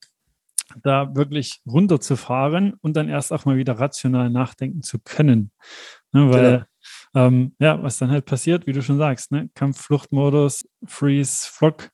da 0.82 1.14
wirklich 1.16 1.60
runterzufahren 1.66 2.74
und 2.80 2.96
dann 2.96 3.08
erst 3.08 3.32
auch 3.32 3.44
mal 3.44 3.56
wieder 3.56 3.78
rational 3.78 4.30
nachdenken 4.30 4.82
zu 4.82 4.98
können. 4.98 5.50
Ne, 6.12 6.30
weil, 6.30 6.50
genau. 6.50 6.64
Ähm, 7.14 7.54
ja, 7.58 7.82
was 7.82 7.98
dann 7.98 8.10
halt 8.10 8.26
passiert, 8.26 8.66
wie 8.66 8.72
du 8.72 8.82
schon 8.82 8.98
sagst, 8.98 9.32
ne, 9.32 9.50
Kampf-Fluchtmodus, 9.54 10.68
Freeze, 10.86 11.48
Flock, 11.50 11.90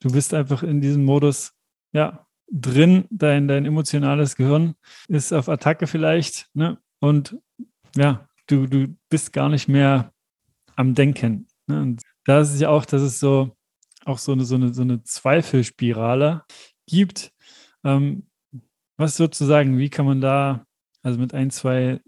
du 0.00 0.10
bist 0.10 0.34
einfach 0.34 0.62
in 0.62 0.80
diesem 0.80 1.04
Modus, 1.04 1.52
ja, 1.92 2.26
drin, 2.50 3.06
dein, 3.10 3.48
dein 3.48 3.64
emotionales 3.64 4.36
Gehirn 4.36 4.74
ist 5.08 5.32
auf 5.32 5.48
Attacke 5.48 5.86
vielleicht, 5.86 6.48
ne? 6.54 6.78
Und 6.98 7.36
ja, 7.96 8.28
du, 8.46 8.66
du 8.66 8.96
bist 9.08 9.32
gar 9.32 9.48
nicht 9.48 9.68
mehr 9.68 10.12
am 10.76 10.94
Denken. 10.94 11.46
Ne? 11.66 11.80
Und 11.80 12.02
da 12.24 12.40
ist 12.40 12.52
es 12.52 12.60
ja 12.60 12.68
auch, 12.68 12.84
dass 12.84 13.02
es 13.02 13.20
so 13.20 13.56
auch 14.04 14.18
so 14.18 14.32
eine, 14.32 14.44
so 14.44 14.54
eine, 14.54 14.72
so 14.72 14.82
eine 14.82 15.02
Zweifelspirale 15.02 16.44
gibt. 16.86 17.32
Ähm, 17.84 18.26
was 18.96 19.16
sozusagen, 19.16 19.78
wie 19.78 19.90
kann 19.90 20.06
man 20.06 20.20
da, 20.20 20.66
also 21.02 21.18
mit 21.18 21.32
ein, 21.34 21.50
zwei 21.50 22.00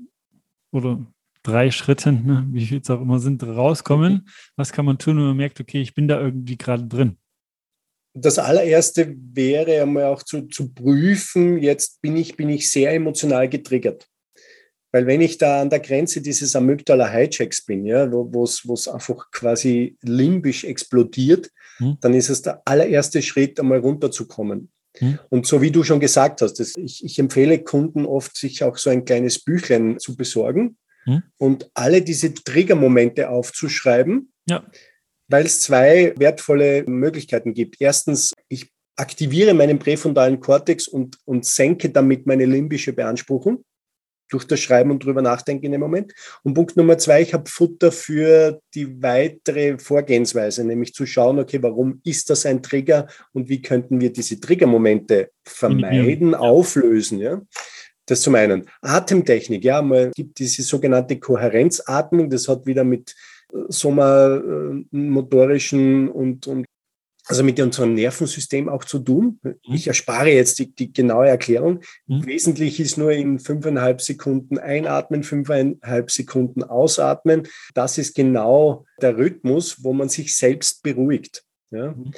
oder 0.71 1.05
drei 1.43 1.71
Schritten, 1.71 2.27
ne, 2.27 2.47
wie 2.51 2.67
viel 2.67 2.81
es 2.81 2.91
auch 2.91 3.01
immer 3.01 3.19
sind, 3.19 3.43
rauskommen? 3.43 4.29
Was 4.57 4.73
kann 4.73 4.85
man 4.85 4.99
tun, 4.99 5.17
wenn 5.17 5.27
man 5.27 5.37
merkt, 5.37 5.61
okay, 5.61 5.81
ich 5.81 5.95
bin 5.95 6.09
da 6.09 6.21
irgendwie 6.21 6.57
gerade 6.57 6.85
drin? 6.85 7.17
Das 8.15 8.39
allererste 8.39 9.15
wäre 9.17 9.81
einmal 9.83 10.05
auch 10.05 10.23
zu, 10.23 10.43
zu 10.43 10.73
prüfen, 10.73 11.59
jetzt 11.59 12.03
bin 12.03 12.17
ich, 12.17 12.37
bin 12.37 12.51
ich 12.51 12.71
sehr 12.71 12.93
emotional 12.93 13.49
getriggert. 13.49 14.07
Weil 14.93 15.07
wenn 15.07 15.23
ich 15.23 15.39
da 15.39 15.63
an 15.63 15.71
der 15.71 15.81
Grenze 15.81 16.21
dieses 16.21 16.55
Amygdala-Hijacks 16.55 17.65
bin, 17.65 17.87
ja, 17.87 18.13
wo 18.13 18.45
es 18.45 18.89
einfach 18.89 19.31
quasi 19.31 19.97
limbisch 20.03 20.65
explodiert, 20.65 21.51
hm. 21.79 21.97
dann 22.03 22.13
ist 22.13 22.29
es 22.29 22.43
der 22.43 22.61
allererste 22.67 23.23
Schritt, 23.23 23.59
einmal 23.59 23.79
runterzukommen. 23.79 24.71
Hm. 24.99 25.19
Und 25.31 25.47
so 25.47 25.63
wie 25.63 25.71
du 25.71 25.83
schon 25.83 26.01
gesagt 26.01 26.43
hast, 26.43 26.55
das, 26.61 26.75
ich, 26.77 27.03
ich, 27.03 27.19
empfehle 27.19 27.65
Kunden 27.65 28.05
oft, 28.05 28.37
sich 28.37 28.63
auch 28.63 28.77
so 28.77 28.91
ein 28.91 29.07
kleines 29.07 29.43
Büchlein 29.43 29.99
zu 29.99 30.15
besorgen 30.15 30.77
hm. 31.05 31.23
und 31.39 31.71
alle 31.75 32.03
diese 32.03 32.35
Triggermomente 32.35 33.29
aufzuschreiben. 33.29 34.33
Ja 34.47 34.65
weil 35.33 35.47
es 35.47 35.63
zwei 35.63 36.13
wertvolle 36.19 36.85
Möglichkeiten 36.87 37.55
gibt. 37.55 37.77
Erstens, 37.81 38.35
ich 38.49 38.71
aktiviere 38.97 39.55
meinen 39.55 39.79
präfrontalen 39.79 40.39
Kortex 40.39 40.87
und, 40.87 41.19
und 41.25 41.47
senke 41.47 41.91
damit 41.91 42.27
meine 42.27 42.45
limbische 42.45 42.93
Beanspruchung 42.93 43.65
durch 44.29 44.45
das 44.45 44.61
Schreiben 44.61 44.91
und 44.91 45.05
drüber 45.05 45.21
nachdenken 45.21 45.67
in 45.67 45.73
dem 45.73 45.81
Moment. 45.81 46.13
Und 46.43 46.55
Punkt 46.55 46.77
Nummer 46.77 46.97
zwei, 46.97 47.21
ich 47.21 47.35
habe 47.35 47.51
Futter 47.51 47.93
für 47.93 48.61
die 48.75 49.03
weitere 49.03 49.79
Vorgehensweise, 49.79 50.65
nämlich 50.65 50.95
zu 50.95 51.05
schauen, 51.05 51.39
okay, 51.39 51.63
warum 51.63 52.01
ist 52.05 52.31
das 52.31 52.47
ein 52.47 52.63
Trigger 52.63 53.09
und 53.33 53.49
wie 53.51 53.61
könnten 53.61 54.01
wir 54.01 54.11
diese 54.11 54.41
Triggermomente 54.41 55.31
vermeiden, 55.45 56.35
auflösen. 56.35 57.19
Ja? 57.19 57.43
Das 58.13 58.21
zum 58.21 58.35
einen. 58.35 58.67
Atemtechnik, 58.83 59.65
ja, 59.65 59.81
man 59.81 60.13
gibt 60.13 60.39
diese 60.39 60.63
sogenannte 60.63 61.19
Kohärenzatmung, 61.19 62.29
das 62.29 62.47
hat 62.47 62.67
wieder 62.67 62.85
mit 62.85 63.17
sommermotorischen 63.69 66.11
und, 66.11 66.47
und 66.47 66.67
also 67.25 67.43
mit 67.43 67.59
unserem 67.59 67.95
Nervensystem 67.95 68.69
auch 68.69 68.85
zu 68.85 68.99
tun. 68.99 69.41
Mhm. 69.43 69.55
Ich 69.73 69.87
erspare 69.87 70.29
jetzt 70.29 70.59
die, 70.59 70.75
die 70.75 70.93
genaue 70.93 71.29
Erklärung. 71.29 71.81
Mhm. 72.07 72.27
Wesentlich 72.27 72.81
ist 72.81 72.99
nur 72.99 73.13
in 73.13 73.39
fünfeinhalb 73.39 74.03
Sekunden 74.03 74.59
einatmen, 74.59 75.23
fünfeinhalb 75.23 76.11
Sekunden 76.11 76.65
ausatmen. 76.65 77.49
Das 77.73 77.97
ist 77.97 78.15
genau 78.15 78.85
der 79.01 79.17
Rhythmus, 79.17 79.83
wo 79.83 79.95
man 79.95 80.11
sich 80.11 80.37
selbst 80.37 80.83
beruhigt. 80.83 81.45
Ja. 81.71 81.93
Mhm. 81.93 82.13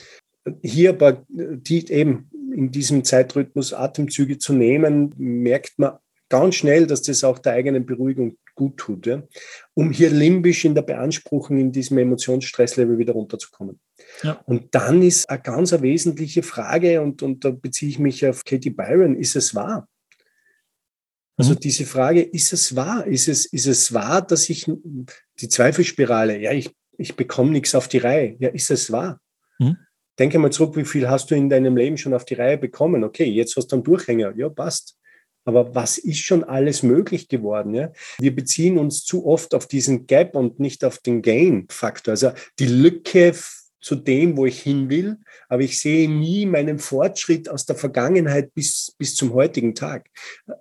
Hier 0.62 0.90
aber 0.90 1.24
die 1.28 1.90
eben 1.90 2.30
in 2.54 2.70
diesem 2.70 3.04
Zeitrhythmus 3.04 3.72
Atemzüge 3.72 4.38
zu 4.38 4.52
nehmen, 4.52 5.14
merkt 5.16 5.78
man 5.78 5.98
ganz 6.28 6.56
schnell, 6.56 6.86
dass 6.86 7.02
das 7.02 7.24
auch 7.24 7.38
der 7.38 7.52
eigenen 7.52 7.86
Beruhigung 7.86 8.36
gut 8.54 8.76
tut, 8.76 9.06
ja? 9.06 9.22
um 9.74 9.90
hier 9.90 10.10
limbisch 10.10 10.64
in 10.64 10.74
der 10.74 10.82
Beanspruchung 10.82 11.58
in 11.58 11.72
diesem 11.72 11.98
Emotionsstresslevel 11.98 12.98
wieder 12.98 13.12
runterzukommen. 13.12 13.80
Ja. 14.22 14.40
Und 14.46 14.74
dann 14.74 15.02
ist 15.02 15.28
eine 15.28 15.40
ganz 15.40 15.72
eine 15.72 15.82
wesentliche 15.82 16.42
Frage, 16.42 17.02
und, 17.02 17.22
und 17.22 17.44
da 17.44 17.50
beziehe 17.50 17.90
ich 17.90 17.98
mich 17.98 18.26
auf 18.26 18.44
Katie 18.44 18.70
Byron, 18.70 19.16
ist 19.16 19.34
es 19.36 19.54
wahr? 19.54 19.88
Also 21.36 21.54
mhm. 21.54 21.60
diese 21.60 21.84
Frage, 21.84 22.22
ist 22.22 22.52
es 22.52 22.76
wahr? 22.76 23.06
Ist 23.06 23.28
es, 23.28 23.46
ist 23.46 23.66
es 23.66 23.92
wahr, 23.92 24.22
dass 24.22 24.48
ich 24.48 24.70
die 25.40 25.48
Zweifelspirale, 25.48 26.38
ja, 26.38 26.52
ich, 26.52 26.70
ich 26.96 27.16
bekomme 27.16 27.50
nichts 27.50 27.74
auf 27.74 27.88
die 27.88 27.98
Reihe. 27.98 28.36
Ja, 28.38 28.50
ist 28.50 28.70
es 28.70 28.92
wahr? 28.92 29.20
Denke 30.18 30.38
mal 30.38 30.52
zurück, 30.52 30.76
wie 30.76 30.85
viel 30.85 31.09
hast 31.09 31.30
du 31.30 31.35
in 31.35 31.49
deinem 31.49 31.76
Leben 31.76 31.97
schon 31.97 32.14
auf 32.14 32.25
die 32.25 32.35
Reihe 32.35 32.59
bekommen? 32.59 33.02
Okay, 33.04 33.25
jetzt 33.25 33.56
hast 33.56 33.68
du 33.68 33.76
einen 33.76 33.85
Durchhänger. 33.85 34.35
Ja, 34.37 34.49
passt. 34.49 34.97
Aber 35.44 35.75
was 35.75 35.99
ist 35.99 36.21
schon 36.21 36.44
alles 36.44 36.83
möglich 36.83 37.28
geworden? 37.28 37.75
Ja? 37.75 37.92
Wir 38.18 38.35
beziehen 38.35 38.78
uns 38.78 39.04
zu 39.04 39.26
oft 39.26 39.54
auf 39.54 39.66
diesen 39.66 40.06
Gap 40.06 40.37
und 40.37 40.59
nicht 40.59 40.85
auf 40.85 40.99
den 40.99 41.21
Gain-Faktor. 41.21 42.12
Also 42.12 42.30
die 42.59 42.66
Lücke 42.66 43.35
zu 43.84 43.96
dem, 43.96 44.38
wo 44.38 44.46
ich 44.46 44.62
hin 44.62 44.88
will, 44.88 45.18
aber 45.48 45.62
ich 45.62 45.78
sehe 45.78 46.08
nie 46.08 46.46
meinen 46.46 46.78
Fortschritt 46.78 47.50
aus 47.50 47.66
der 47.66 47.76
Vergangenheit 47.76 48.54
bis, 48.54 48.94
bis 48.96 49.14
zum 49.14 49.34
heutigen 49.34 49.74
Tag. 49.74 50.08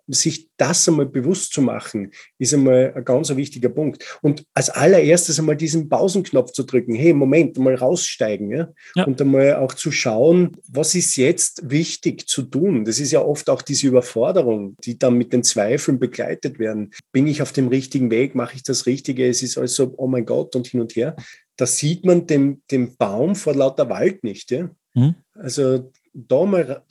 Sich 0.08 0.50
das 0.58 0.88
einmal 0.90 1.06
bewusst 1.06 1.54
zu 1.54 1.62
machen, 1.62 2.12
ist 2.38 2.54
einmal 2.54 2.92
ein 2.94 3.06
ganz 3.06 3.34
wichtiger 3.34 3.70
Punkt. 3.70 4.20
Und 4.22 4.44
als 4.54 4.70
allererstes 4.70 5.40
einmal 5.40 5.56
diesen 5.56 5.88
Pausenknopf 5.88 6.52
zu 6.52 6.64
drücken, 6.64 6.96
hey, 6.96 7.14
Moment, 7.14 7.58
mal 7.58 7.76
raussteigen 7.76 8.52
ja? 8.52 8.74
ja. 8.96 9.06
und 9.06 9.22
einmal 9.22 9.56
auch 9.56 9.74
zu 9.74 9.94
schauen, 9.94 10.58
was 10.68 10.94
ist 10.94 11.16
jetzt 11.16 11.70
wichtig 11.70 12.28
zu 12.28 12.44
tun. 12.44 12.84
Das 12.84 13.00
ist 13.00 13.14
ja 13.14 13.22
oft 13.22 13.50
auch 13.50 13.62
diese 13.62 13.88
Überforderung, 13.88 14.76
die 14.84 15.00
dann 15.00 15.18
mit 15.18 15.32
den 15.32 15.44
Zweifeln 15.44 15.98
begleitet 15.98 16.60
werden. 16.60 16.92
Bin 17.14 17.28
ich 17.28 17.42
auf 17.42 17.54
dem 17.54 17.70
richtigen 17.70 18.12
Weg? 18.12 18.36
Mache 18.36 18.58
ich 18.58 18.64
das 18.64 18.86
Richtige? 18.86 19.30
Es 19.30 19.42
ist 19.42 19.58
also, 19.58 19.94
oh 19.96 20.08
mein 20.08 20.26
Gott 20.26 20.58
und 20.58 20.68
hin 20.68 20.82
und 20.82 20.94
her 20.98 21.16
da 21.58 21.66
sieht 21.66 22.06
man 22.06 22.26
den, 22.28 22.64
den 22.72 22.96
Baum 22.98 23.36
vor 23.36 23.56
lauter 23.56 23.90
Wald 23.90 24.24
nicht. 24.24 24.52
Ja? 24.52 24.70
Mhm. 24.94 25.16
Also 25.34 25.92
da 26.14 26.46
mal 26.46 26.84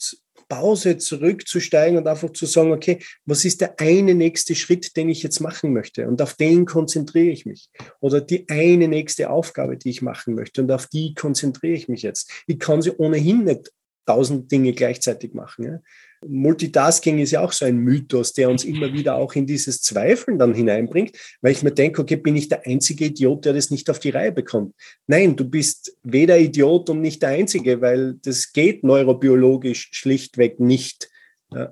Pause 0.49 0.99
zurückzusteigen 0.99 1.97
und 1.97 2.07
einfach 2.07 2.31
zu 2.31 2.45
sagen, 2.45 2.73
okay, 2.73 2.99
was 3.25 3.45
ist 3.47 3.63
der 3.63 3.81
eine 3.81 4.15
nächste 4.15 4.55
Schritt, 4.55 4.97
den 4.97 5.09
ich 5.09 5.23
jetzt 5.23 5.41
machen 5.41 5.73
möchte? 5.73 6.07
Und 6.07 6.21
auf 6.21 6.35
den 6.35 6.67
konzentriere 6.67 7.31
ich 7.31 7.47
mich. 7.47 7.71
Oder 8.01 8.21
die 8.21 8.47
eine 8.51 8.87
nächste 8.87 9.31
Aufgabe, 9.31 9.79
die 9.79 9.89
ich 9.89 10.03
machen 10.03 10.35
möchte. 10.35 10.61
Und 10.61 10.71
auf 10.71 10.89
die 10.89 11.15
konzentriere 11.15 11.75
ich 11.75 11.89
mich 11.89 12.03
jetzt. 12.03 12.31
Ich 12.47 12.59
kann 12.59 12.83
sie 12.83 12.91
ohnehin 12.91 13.45
nicht 13.45 13.73
tausend 14.05 14.53
Dinge 14.53 14.75
gleichzeitig 14.75 15.33
machen. 15.33 15.65
Ja? 15.65 15.79
Multitasking 16.27 17.19
ist 17.19 17.33
ja 17.33 17.41
auch 17.41 17.53
so 17.53 17.65
ein 17.65 17.79
Mythos, 17.79 18.33
der 18.33 18.51
uns 18.51 18.65
immer 18.65 18.93
wieder 18.93 19.17
auch 19.17 19.35
in 19.35 19.47
dieses 19.47 19.83
Zweifeln 19.83 20.39
dann 20.39 20.55
hineinbringt, 20.55 21.17
weil 21.41 21.53
ich 21.53 21.63
mir 21.63 21.73
denke, 21.73 22.03
okay, 22.03 22.17
bin 22.17 22.37
ich 22.37 22.49
der 22.49 22.67
einzige 22.67 23.07
Idiot, 23.07 23.45
der 23.45 23.53
das 23.53 23.71
nicht 23.71 23.91
auf 23.91 23.99
die 23.99 24.11
Reihe 24.11 24.33
bekommt? 24.33 24.75
Nein, 25.07 25.37
du 25.37 25.49
bist 25.49 25.97
weder 26.03 26.39
Idiot 26.39 26.91
und 26.91 27.01
nicht 27.01 27.23
der 27.23 27.31
Einzige, 27.31 27.81
weil 27.81 28.15
das 28.23 28.53
geht 28.53 28.85
neurobiologisch 28.85 29.89
schlichtweg 29.93 30.61
nicht. 30.61 31.09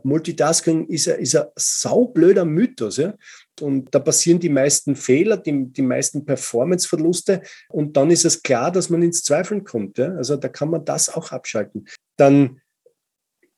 Multitasking 0.02 0.86
ist 0.88 1.08
ein, 1.08 1.20
ist 1.20 1.36
ein 1.36 1.46
saublöder 1.56 2.44
Mythos. 2.44 2.98
Ja? 2.98 3.14
Und 3.60 3.94
da 3.94 3.98
passieren 3.98 4.38
die 4.38 4.48
meisten 4.48 4.96
Fehler, 4.96 5.36
die, 5.36 5.72
die 5.72 5.82
meisten 5.82 6.24
Performanceverluste. 6.24 7.42
Und 7.68 7.96
dann 7.96 8.10
ist 8.10 8.24
es 8.24 8.42
klar, 8.42 8.70
dass 8.70 8.90
man 8.90 9.02
ins 9.02 9.22
Zweifeln 9.22 9.64
kommt. 9.64 9.98
Ja? 9.98 10.14
Also 10.14 10.36
da 10.36 10.48
kann 10.48 10.70
man 10.70 10.84
das 10.84 11.08
auch 11.08 11.32
abschalten. 11.32 11.86
Dann 12.16 12.60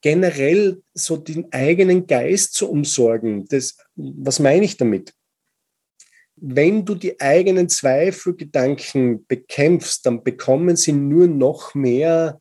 generell 0.02 0.82
so 0.94 1.16
den 1.16 1.52
eigenen 1.52 2.06
Geist 2.06 2.54
zu 2.54 2.70
umsorgen. 2.70 3.46
Das, 3.48 3.76
was 3.96 4.38
meine 4.38 4.64
ich 4.64 4.76
damit? 4.76 5.14
Wenn 6.36 6.84
du 6.84 6.94
die 6.94 7.20
eigenen 7.20 7.68
Zweifelgedanken 7.68 9.26
bekämpfst, 9.26 10.04
dann 10.04 10.24
bekommen 10.24 10.76
sie 10.76 10.92
nur 10.92 11.28
noch 11.28 11.74
mehr, 11.74 12.40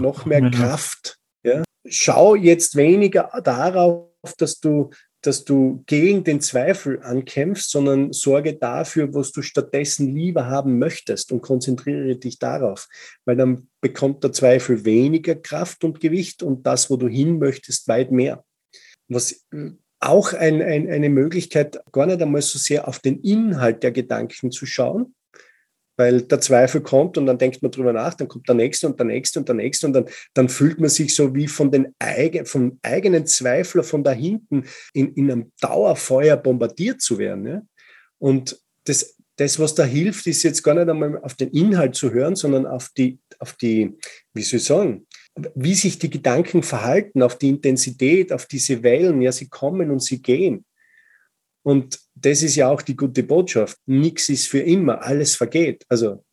noch 0.00 0.24
mehr 0.24 0.50
Kraft. 0.50 1.18
Ja? 1.42 1.62
schau 1.86 2.34
jetzt 2.34 2.76
weniger 2.76 3.30
darauf, 3.42 4.08
dass 4.38 4.60
du, 4.60 4.90
dass 5.20 5.44
du 5.44 5.82
gegen 5.86 6.24
den 6.24 6.40
Zweifel 6.40 7.02
ankämpfst, 7.02 7.70
sondern 7.70 8.12
sorge 8.12 8.54
dafür, 8.54 9.12
was 9.14 9.32
du 9.32 9.42
stattdessen 9.42 10.14
lieber 10.14 10.46
haben 10.46 10.78
möchtest 10.78 11.32
und 11.32 11.42
konzentriere 11.42 12.16
dich 12.16 12.38
darauf, 12.38 12.88
weil 13.24 13.36
dann 13.36 13.68
bekommt 13.84 14.24
der 14.24 14.32
Zweifel 14.32 14.86
weniger 14.86 15.34
Kraft 15.34 15.84
und 15.84 16.00
Gewicht 16.00 16.42
und 16.42 16.66
das, 16.66 16.88
wo 16.88 16.96
du 16.96 17.06
hin 17.06 17.38
möchtest, 17.38 17.86
weit 17.86 18.10
mehr. 18.10 18.42
Was 19.08 19.46
auch 20.00 20.32
ein, 20.32 20.62
ein, 20.62 20.90
eine 20.90 21.10
Möglichkeit, 21.10 21.78
gar 21.92 22.06
nicht 22.06 22.22
einmal 22.22 22.40
so 22.40 22.58
sehr 22.58 22.88
auf 22.88 23.00
den 23.00 23.20
Inhalt 23.20 23.82
der 23.82 23.92
Gedanken 23.92 24.50
zu 24.50 24.64
schauen, 24.64 25.14
weil 25.98 26.22
der 26.22 26.40
Zweifel 26.40 26.80
kommt 26.80 27.18
und 27.18 27.26
dann 27.26 27.36
denkt 27.36 27.60
man 27.60 27.72
drüber 27.72 27.92
nach, 27.92 28.14
dann 28.14 28.26
kommt 28.26 28.48
der 28.48 28.54
nächste 28.54 28.86
und 28.86 28.98
der 28.98 29.04
nächste 29.04 29.38
und 29.38 29.48
der 29.48 29.54
nächste 29.54 29.86
und 29.86 29.92
dann, 29.92 30.06
dann 30.32 30.48
fühlt 30.48 30.80
man 30.80 30.88
sich 30.88 31.14
so 31.14 31.34
wie 31.34 31.46
von 31.46 31.70
den 31.70 31.94
eigen, 31.98 32.46
vom 32.46 32.78
eigenen 32.80 33.26
Zweifler 33.26 33.82
von 33.82 34.02
da 34.02 34.12
hinten 34.12 34.64
in, 34.94 35.12
in 35.12 35.30
einem 35.30 35.52
Dauerfeuer 35.60 36.38
bombardiert 36.38 37.02
zu 37.02 37.18
werden. 37.18 37.46
Ja? 37.46 37.62
Und 38.16 38.58
das, 38.84 39.18
das, 39.36 39.58
was 39.58 39.74
da 39.74 39.84
hilft, 39.84 40.26
ist 40.26 40.42
jetzt 40.42 40.62
gar 40.62 40.74
nicht 40.74 40.88
einmal 40.88 41.18
auf 41.18 41.34
den 41.34 41.50
Inhalt 41.50 41.94
zu 41.94 42.12
hören, 42.12 42.36
sondern 42.36 42.66
auf 42.66 42.90
die, 42.96 43.18
auf 43.38 43.54
die, 43.54 43.96
wie 44.32 44.42
soll 44.42 44.58
ich 44.58 44.64
sagen, 44.64 45.06
wie 45.54 45.74
sich 45.74 45.98
die 45.98 46.10
Gedanken 46.10 46.62
verhalten, 46.62 47.22
auf 47.22 47.36
die 47.38 47.48
Intensität, 47.48 48.32
auf 48.32 48.46
diese 48.46 48.82
Wellen. 48.82 49.20
Ja, 49.20 49.32
sie 49.32 49.48
kommen 49.48 49.90
und 49.90 50.02
sie 50.02 50.22
gehen. 50.22 50.64
Und 51.64 51.98
das 52.14 52.42
ist 52.42 52.56
ja 52.56 52.68
auch 52.68 52.82
die 52.82 52.96
gute 52.96 53.22
Botschaft. 53.22 53.78
Nichts 53.86 54.28
ist 54.28 54.46
für 54.46 54.60
immer, 54.60 55.02
alles 55.02 55.34
vergeht. 55.34 55.84
Also 55.88 56.24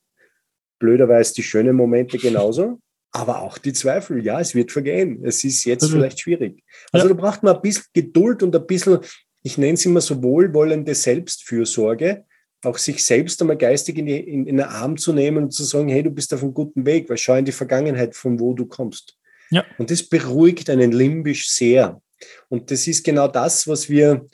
blöderweise 0.78 1.34
die 1.34 1.42
schönen 1.42 1.74
Momente 1.74 2.18
genauso, 2.18 2.78
aber 3.12 3.42
auch 3.42 3.58
die 3.58 3.72
Zweifel. 3.72 4.24
Ja, 4.24 4.40
es 4.40 4.54
wird 4.54 4.70
vergehen. 4.70 5.24
Es 5.24 5.42
ist 5.42 5.64
jetzt 5.64 5.88
mhm. 5.88 5.94
vielleicht 5.94 6.20
schwierig. 6.20 6.62
Also 6.92 7.08
ja. 7.08 7.14
da 7.14 7.20
braucht 7.20 7.42
man 7.42 7.56
ein 7.56 7.62
bisschen 7.62 7.84
Geduld 7.94 8.42
und 8.42 8.54
ein 8.54 8.66
bisschen, 8.66 8.98
ich 9.42 9.58
nenne 9.58 9.74
es 9.74 9.86
immer 9.86 10.00
so 10.00 10.22
wohlwollende 10.22 10.94
Selbstfürsorge, 10.94 12.24
auch 12.64 12.78
sich 12.78 13.04
selbst 13.04 13.40
einmal 13.40 13.56
geistig 13.56 13.98
in, 13.98 14.06
die, 14.06 14.18
in, 14.18 14.46
in 14.46 14.56
den 14.56 14.66
Arm 14.66 14.96
zu 14.96 15.12
nehmen 15.12 15.44
und 15.44 15.50
zu 15.50 15.64
sagen, 15.64 15.88
hey, 15.88 16.02
du 16.02 16.10
bist 16.10 16.32
auf 16.32 16.42
einem 16.42 16.54
guten 16.54 16.86
Weg, 16.86 17.08
weil 17.08 17.16
schau 17.16 17.34
in 17.34 17.44
die 17.44 17.52
Vergangenheit, 17.52 18.14
von 18.14 18.38
wo 18.38 18.54
du 18.54 18.66
kommst. 18.66 19.18
Ja. 19.50 19.64
Und 19.78 19.90
das 19.90 20.02
beruhigt 20.02 20.70
einen 20.70 20.92
limbisch 20.92 21.50
sehr. 21.50 22.00
Und 22.48 22.70
das 22.70 22.86
ist 22.86 23.04
genau 23.04 23.28
das, 23.28 23.66
was 23.66 23.90
wir 23.90 24.26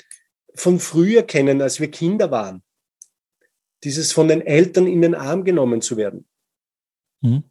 von 0.55 0.79
früher 0.79 1.23
kennen, 1.23 1.63
als 1.63 1.81
wir 1.81 1.91
Kinder 1.91 2.31
waren. 2.31 2.63
Dieses 3.85 4.13
von 4.13 4.29
den 4.29 4.43
Eltern 4.43 4.87
in 4.87 5.03
den 5.03 5.15
Arm 5.15 5.45
genommen 5.45 5.81
zu 5.81 5.97
werden. 5.97 6.27
Mhm. 7.21 7.45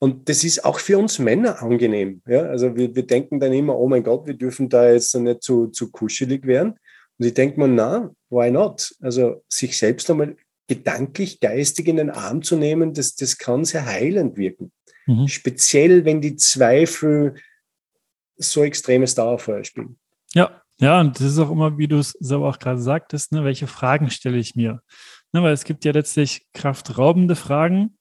Und 0.00 0.28
das 0.28 0.44
ist 0.44 0.64
auch 0.64 0.78
für 0.78 0.96
uns 0.96 1.18
Männer 1.18 1.60
angenehm. 1.60 2.22
Ja? 2.26 2.42
Also 2.42 2.76
wir, 2.76 2.94
wir 2.94 3.04
denken 3.04 3.40
dann 3.40 3.52
immer, 3.52 3.76
oh 3.76 3.88
mein 3.88 4.04
Gott, 4.04 4.26
wir 4.26 4.34
dürfen 4.34 4.68
da 4.68 4.90
jetzt 4.90 5.14
nicht 5.16 5.42
zu, 5.42 5.68
zu 5.68 5.90
kuschelig 5.90 6.46
werden. 6.46 6.78
Und 7.18 7.26
ich 7.26 7.34
denke 7.34 7.58
mir, 7.60 7.68
na, 7.68 8.10
why 8.30 8.50
not? 8.50 8.94
Also 9.00 9.44
sich 9.48 9.76
selbst 9.76 10.10
einmal 10.10 10.36
gedanklich, 10.68 11.40
geistig 11.40 11.88
in 11.88 11.96
den 11.96 12.10
Arm 12.10 12.42
zu 12.42 12.56
nehmen, 12.56 12.94
das, 12.94 13.14
das 13.16 13.38
kann 13.38 13.64
sehr 13.64 13.86
heilend 13.86 14.36
wirken. 14.36 14.70
Mhm. 15.06 15.26
Speziell, 15.26 16.04
wenn 16.04 16.20
die 16.20 16.36
Zweifel 16.36 17.34
so 18.36 18.62
extremes 18.62 19.14
Dauerfeuer 19.14 19.64
spielen. 19.64 19.98
Ja, 20.34 20.62
ja, 20.80 21.00
und 21.00 21.18
das 21.18 21.26
ist 21.26 21.38
auch 21.38 21.50
immer, 21.50 21.76
wie 21.76 21.88
du 21.88 21.98
es 21.98 22.10
selber 22.20 22.48
auch 22.48 22.58
gerade 22.58 22.80
sagtest, 22.80 23.32
ne, 23.32 23.42
welche 23.44 23.66
Fragen 23.66 24.10
stelle 24.10 24.38
ich 24.38 24.54
mir? 24.54 24.80
Ne, 25.32 25.42
weil 25.42 25.52
es 25.52 25.64
gibt 25.64 25.84
ja 25.84 25.92
letztlich 25.92 26.46
kraftraubende 26.54 27.34
Fragen, 27.34 27.98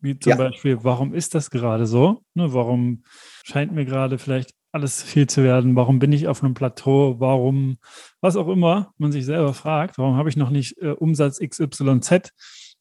wie 0.00 0.18
zum 0.18 0.30
ja. 0.30 0.36
Beispiel, 0.36 0.84
warum 0.84 1.14
ist 1.14 1.34
das 1.34 1.50
gerade 1.50 1.86
so? 1.86 2.22
Ne, 2.34 2.52
warum 2.52 3.02
scheint 3.44 3.72
mir 3.72 3.84
gerade 3.84 4.18
vielleicht 4.18 4.52
alles 4.72 5.02
viel 5.02 5.26
zu 5.26 5.42
werden? 5.42 5.76
Warum 5.76 5.98
bin 5.98 6.12
ich 6.12 6.28
auf 6.28 6.42
einem 6.42 6.54
Plateau? 6.54 7.20
Warum, 7.20 7.76
was 8.20 8.36
auch 8.36 8.48
immer 8.48 8.92
man 8.98 9.12
sich 9.12 9.24
selber 9.24 9.54
fragt, 9.54 9.98
warum 9.98 10.16
habe 10.16 10.28
ich 10.28 10.36
noch 10.36 10.50
nicht 10.50 10.78
äh, 10.78 10.90
Umsatz 10.90 11.38
XYZ? 11.38 12.32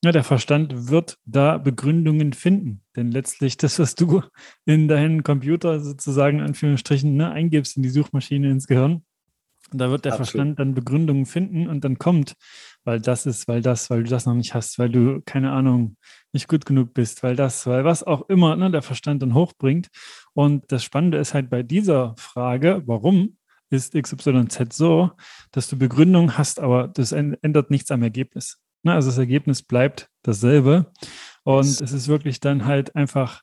Ja, 0.03 0.11
der 0.11 0.23
Verstand 0.23 0.89
wird 0.89 1.19
da 1.25 1.59
Begründungen 1.59 2.33
finden. 2.33 2.81
Denn 2.95 3.11
letztlich 3.11 3.57
das, 3.57 3.77
was 3.77 3.93
du 3.93 4.23
in 4.65 4.87
deinen 4.87 5.21
Computer 5.21 5.79
sozusagen 5.79 6.39
in 6.39 6.45
Anführungsstrichen 6.45 7.15
ne, 7.15 7.29
eingibst 7.31 7.77
in 7.77 7.83
die 7.83 7.89
Suchmaschine 7.89 8.49
ins 8.49 8.65
Gehirn, 8.65 9.03
da 9.73 9.89
wird 9.89 10.05
der 10.05 10.13
Absolut. 10.13 10.29
Verstand 10.29 10.59
dann 10.59 10.73
Begründungen 10.73 11.25
finden 11.25 11.67
und 11.67 11.83
dann 11.83 11.97
kommt, 11.97 12.35
weil 12.83 12.99
das 12.99 13.25
ist, 13.25 13.47
weil 13.47 13.61
das, 13.61 13.89
weil 13.89 14.03
du 14.03 14.09
das 14.09 14.25
noch 14.25 14.33
nicht 14.33 14.53
hast, 14.53 14.79
weil 14.79 14.89
du, 14.89 15.21
keine 15.25 15.51
Ahnung, 15.51 15.97
nicht 16.33 16.47
gut 16.47 16.65
genug 16.65 16.93
bist, 16.93 17.23
weil 17.23 17.35
das, 17.35 17.67
weil 17.67 17.85
was 17.85 18.03
auch 18.03 18.27
immer 18.29 18.55
ne, 18.55 18.71
der 18.71 18.81
Verstand 18.81 19.21
dann 19.21 19.33
hochbringt. 19.33 19.89
Und 20.33 20.71
das 20.71 20.83
Spannende 20.83 21.17
ist 21.17 21.33
halt 21.33 21.49
bei 21.49 21.63
dieser 21.63 22.15
Frage, 22.17 22.81
warum 22.85 23.37
ist 23.69 23.93
XYZ 23.93 24.73
so, 24.73 25.11
dass 25.51 25.69
du 25.69 25.77
Begründung 25.77 26.37
hast, 26.37 26.59
aber 26.59 26.87
das 26.87 27.11
ändert 27.11 27.71
nichts 27.71 27.91
am 27.91 28.03
Ergebnis. 28.03 28.59
Ne? 28.83 28.93
Also 28.93 29.09
das 29.09 29.17
Ergebnis 29.17 29.63
bleibt 29.63 30.09
dasselbe. 30.23 30.91
Und 31.43 31.65
es 31.65 31.91
ist 31.91 32.07
wirklich 32.07 32.39
dann 32.39 32.65
halt 32.65 32.95
einfach 32.95 33.41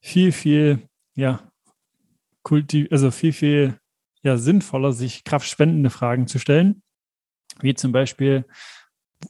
viel, 0.00 0.32
viel, 0.32 0.88
ja, 1.14 1.50
kultiv, 2.42 2.88
also 2.90 3.10
viel, 3.10 3.32
viel 3.32 3.78
ja 4.22 4.36
sinnvoller, 4.36 4.92
sich 4.92 5.24
kraftspendende 5.24 5.90
Fragen 5.90 6.26
zu 6.26 6.38
stellen, 6.38 6.82
wie 7.60 7.74
zum 7.74 7.92
Beispiel, 7.92 8.44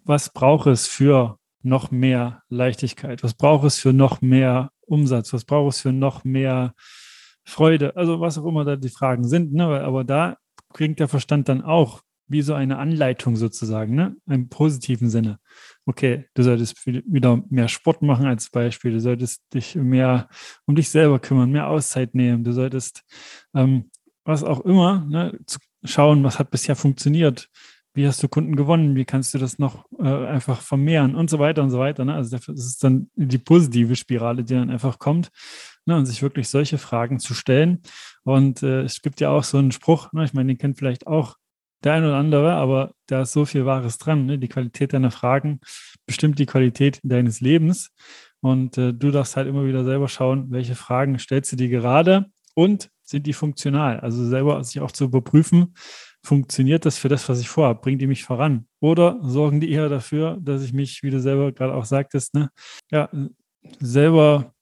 was 0.05 0.33
braucht 0.33 0.67
es 0.67 0.87
für 0.87 1.39
noch 1.63 1.91
mehr 1.91 2.43
Leichtigkeit? 2.49 3.23
Was 3.23 3.35
braucht 3.35 3.65
es 3.65 3.79
für 3.79 3.93
noch 3.93 4.21
mehr 4.21 4.71
Umsatz? 4.87 5.33
Was 5.33 5.45
braucht 5.45 5.75
es 5.75 5.81
für 5.81 5.93
noch 5.93 6.25
mehr 6.25 6.75
Freude? 7.45 7.97
Also 7.97 8.21
was 8.21 8.39
auch 8.39 8.47
immer 8.47 8.65
da 8.65 8.77
die 8.77 8.89
Fragen 8.89 9.27
sind. 9.27 9.53
Ne? 9.53 9.65
Aber 9.65 10.05
da 10.05 10.37
klingt 10.73 11.01
der 11.01 11.09
Verstand 11.09 11.49
dann 11.49 11.63
auch 11.63 12.03
wie 12.29 12.43
so 12.43 12.55
eine 12.55 12.79
Anleitung 12.79 13.37
sozusagen, 13.37 13.95
ne? 13.95 14.15
im 14.27 14.49
positiven 14.49 15.09
Sinne. 15.09 15.39
Okay, 15.87 16.27
du 16.35 16.43
solltest 16.43 16.87
wieder 16.87 17.43
mehr 17.49 17.69
Sport 17.69 18.03
machen 18.03 18.27
als 18.27 18.51
Beispiel, 18.51 18.93
du 18.93 19.01
solltest 19.01 19.43
dich 19.55 19.75
mehr 19.75 20.29
um 20.67 20.75
dich 20.75 20.91
selber 20.91 21.19
kümmern, 21.19 21.51
mehr 21.51 21.69
Auszeit 21.69 22.15
nehmen, 22.15 22.45
du 22.45 22.53
solltest 22.53 23.03
ähm, 23.55 23.91
was 24.25 24.45
auch 24.45 24.61
immer, 24.61 25.07
ne, 25.09 25.39
schauen, 25.85 26.23
was 26.23 26.39
hat 26.39 26.51
bisher 26.51 26.77
funktioniert, 26.77 27.49
wie 27.99 28.07
hast 28.07 28.23
du 28.23 28.29
Kunden 28.29 28.55
gewonnen, 28.55 28.95
wie 28.95 29.05
kannst 29.05 29.35
du 29.35 29.39
das 29.39 29.59
noch 29.59 29.85
äh, 29.99 30.07
einfach 30.07 30.61
vermehren 30.61 31.17
und 31.17 31.29
so 31.29 31.41
weiter 31.41 31.65
und 31.65 31.71
so 31.71 31.81
weiter. 31.81 32.05
Ne? 32.05 32.15
Also 32.15 32.37
das 32.37 32.49
ist 32.49 32.85
dann 32.85 33.11
die 33.17 33.39
positive 33.39 33.97
Spirale, 33.97 34.45
die 34.45 34.55
dann 34.55 34.71
einfach 34.71 35.01
kommt 35.01 35.31
ne? 35.85 35.97
und 35.97 36.07
sich 36.07 36.23
wirklich 36.23 36.49
solche 36.49 36.79
Fragen 36.79 37.19
zu 37.19 37.35
stellen. 37.35 37.83
Und 38.23 38.63
äh, 38.63 38.83
es 38.83 39.03
gibt 39.03 39.21
ja 39.21 39.31
auch 39.31 39.43
so 39.43 39.59
einen 39.59 39.73
Spruch, 39.73 40.13
ne? 40.13 40.25
ich 40.25 40.33
meine, 40.33 40.47
den 40.47 40.59
kennt 40.59 40.79
vielleicht 40.79 41.09
auch 41.09 41.35
der 41.83 41.95
ein 41.95 42.05
oder 42.05 42.17
andere, 42.17 42.53
aber 42.53 42.93
da 43.07 43.23
ist 43.23 43.33
so 43.33 43.45
viel 43.45 43.67
Wahres 43.67 43.99
dran. 43.99 44.27
Ne? 44.27 44.39
Die 44.39 44.49
Qualität 44.49 44.93
deiner 44.93 45.11
Fragen 45.11 45.59
bestimmt 46.07 46.39
die 46.39 46.47
Qualität 46.47 47.01
deines 47.03 47.41
Lebens. 47.41 47.91
Und 48.41 48.79
äh, 48.79 48.95
du 48.95 49.11
darfst 49.11 49.37
halt 49.37 49.49
immer 49.49 49.67
wieder 49.67 49.83
selber 49.83 50.07
schauen, 50.07 50.53
welche 50.53 50.77
Fragen 50.77 51.19
stellst 51.19 51.51
du 51.51 51.57
dir 51.57 51.69
gerade 51.69 52.27
und 52.55 52.91
sind 53.03 53.27
die 53.27 53.33
funktional? 53.33 53.99
Also 53.99 54.25
selber 54.25 54.63
sich 54.63 54.81
auch 54.81 54.93
zu 54.93 55.05
überprüfen, 55.05 55.75
funktioniert 56.29 56.85
das 56.85 56.99
für 56.99 57.09
das, 57.09 57.29
was 57.29 57.41
ich 57.41 57.49
vorhabe? 57.49 57.81
Bringt 57.81 58.01
die 58.01 58.07
mich 58.07 58.25
voran? 58.25 58.67
Oder 58.81 59.19
sorgen 59.23 59.61
die 59.61 59.71
eher 59.71 59.89
dafür, 59.89 60.39
dass 60.41 60.63
ich 60.63 60.73
mich, 60.73 61.03
wie 61.03 61.11
du 61.11 61.21
selber 61.21 61.53
gerade 61.53 61.75
auch 61.75 61.85
sagtest, 61.85 62.35
ne, 62.35 62.51
ja, 62.91 63.09
selber 63.81 64.55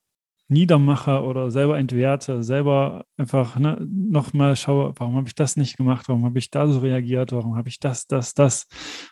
niedermache 0.48 1.22
oder 1.22 1.50
selber 1.50 1.76
entwerte, 1.78 2.44
selber 2.44 3.04
einfach 3.16 3.58
ne, 3.58 3.76
nochmal 3.90 4.54
schaue, 4.56 4.94
warum 4.96 5.16
habe 5.16 5.26
ich 5.26 5.34
das 5.34 5.56
nicht 5.56 5.76
gemacht, 5.76 6.08
warum 6.08 6.24
habe 6.24 6.38
ich 6.38 6.50
da 6.50 6.68
so 6.68 6.78
reagiert, 6.78 7.32
warum 7.32 7.56
habe 7.56 7.68
ich 7.68 7.80
das, 7.80 8.06
das, 8.06 8.32
das. 8.34 8.66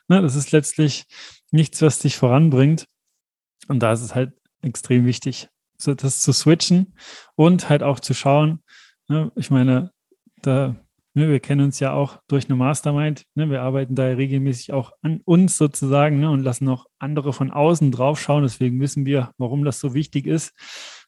Ne, 0.08 0.22
das 0.22 0.36
ist 0.36 0.52
letztlich 0.52 1.04
nichts, 1.50 1.82
was 1.82 1.98
dich 1.98 2.16
voranbringt. 2.16 2.86
Und 3.68 3.80
da 3.80 3.92
ist 3.92 4.02
es 4.02 4.14
halt 4.14 4.32
extrem 4.62 5.06
wichtig, 5.06 5.48
das 5.84 6.22
zu 6.22 6.32
switchen 6.32 6.94
und 7.34 7.68
halt 7.68 7.82
auch 7.82 7.98
zu 7.98 8.14
schauen, 8.14 8.60
Ne? 9.08 9.30
Ich 9.36 9.50
meine, 9.50 9.92
da, 10.42 10.76
ne, 11.14 11.28
wir 11.28 11.40
kennen 11.40 11.64
uns 11.64 11.80
ja 11.80 11.92
auch 11.92 12.18
durch 12.28 12.46
eine 12.46 12.56
Mastermind. 12.56 13.24
Ne? 13.34 13.48
Wir 13.50 13.62
arbeiten 13.62 13.94
da 13.94 14.04
regelmäßig 14.04 14.72
auch 14.72 14.92
an 15.02 15.20
uns 15.24 15.56
sozusagen 15.56 16.20
ne? 16.20 16.30
und 16.30 16.42
lassen 16.42 16.68
auch 16.68 16.86
andere 16.98 17.32
von 17.32 17.50
außen 17.50 17.90
drauf 17.92 18.20
schauen. 18.20 18.42
Deswegen 18.42 18.80
wissen 18.80 19.06
wir, 19.06 19.30
warum 19.38 19.64
das 19.64 19.80
so 19.80 19.94
wichtig 19.94 20.26
ist. 20.26 20.52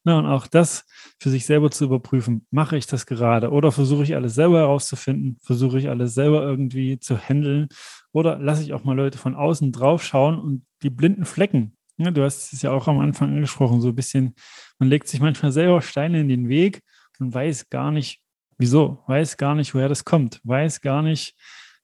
Ne? 0.05 0.17
Und 0.17 0.27
auch 0.27 0.47
das 0.47 0.85
für 1.21 1.31
sich 1.31 1.45
selber 1.45 1.71
zu 1.71 1.85
überprüfen. 1.85 2.47
Mache 2.51 2.77
ich 2.77 2.87
das 2.87 3.07
gerade 3.07 3.51
oder 3.51 3.73
versuche 3.73 4.05
ich 4.05 4.15
alles 4.15 4.35
selber 4.35 4.59
herauszufinden? 4.59 5.39
Versuche 5.43 5.79
ich 5.79 5.89
alles 5.89 6.15
selber 6.15 6.43
irgendwie 6.43 6.99
zu 6.99 7.19
handeln? 7.19 7.69
Oder 8.13 8.39
lasse 8.39 8.63
ich 8.63 8.73
auch 8.73 8.85
mal 8.85 8.97
Leute 8.97 9.19
von 9.19 9.35
außen 9.35 9.73
drauf 9.73 10.03
schauen 10.03 10.39
und 10.39 10.65
die 10.83 10.91
blinden 10.91 11.25
Flecken 11.25 11.77
ja, 11.99 12.11
du 12.11 12.23
hast 12.23 12.53
es 12.53 12.63
ja 12.63 12.73
auch 12.73 12.89
am 12.89 13.01
Anfang 13.01 13.35
angesprochen, 13.35 13.81
so 13.81 13.89
ein 13.89 13.95
bisschen, 13.95 14.35
man 14.79 14.89
legt 14.89 15.09
sich 15.09 15.21
manchmal 15.21 15.53
selber 15.53 15.81
Steine 15.81 16.21
in 16.21 16.29
den 16.29 16.49
Weg 16.49 16.83
und 17.19 17.33
weiß 17.33 17.71
gar 17.71 17.91
nicht, 17.91 18.21
wieso, 18.59 19.03
weiß 19.07 19.37
gar 19.37 19.55
nicht, 19.55 19.75
woher 19.75 19.89
das 19.89 20.05
kommt, 20.05 20.41
weiß 20.45 20.81
gar 20.81 21.03
nicht, 21.03 21.35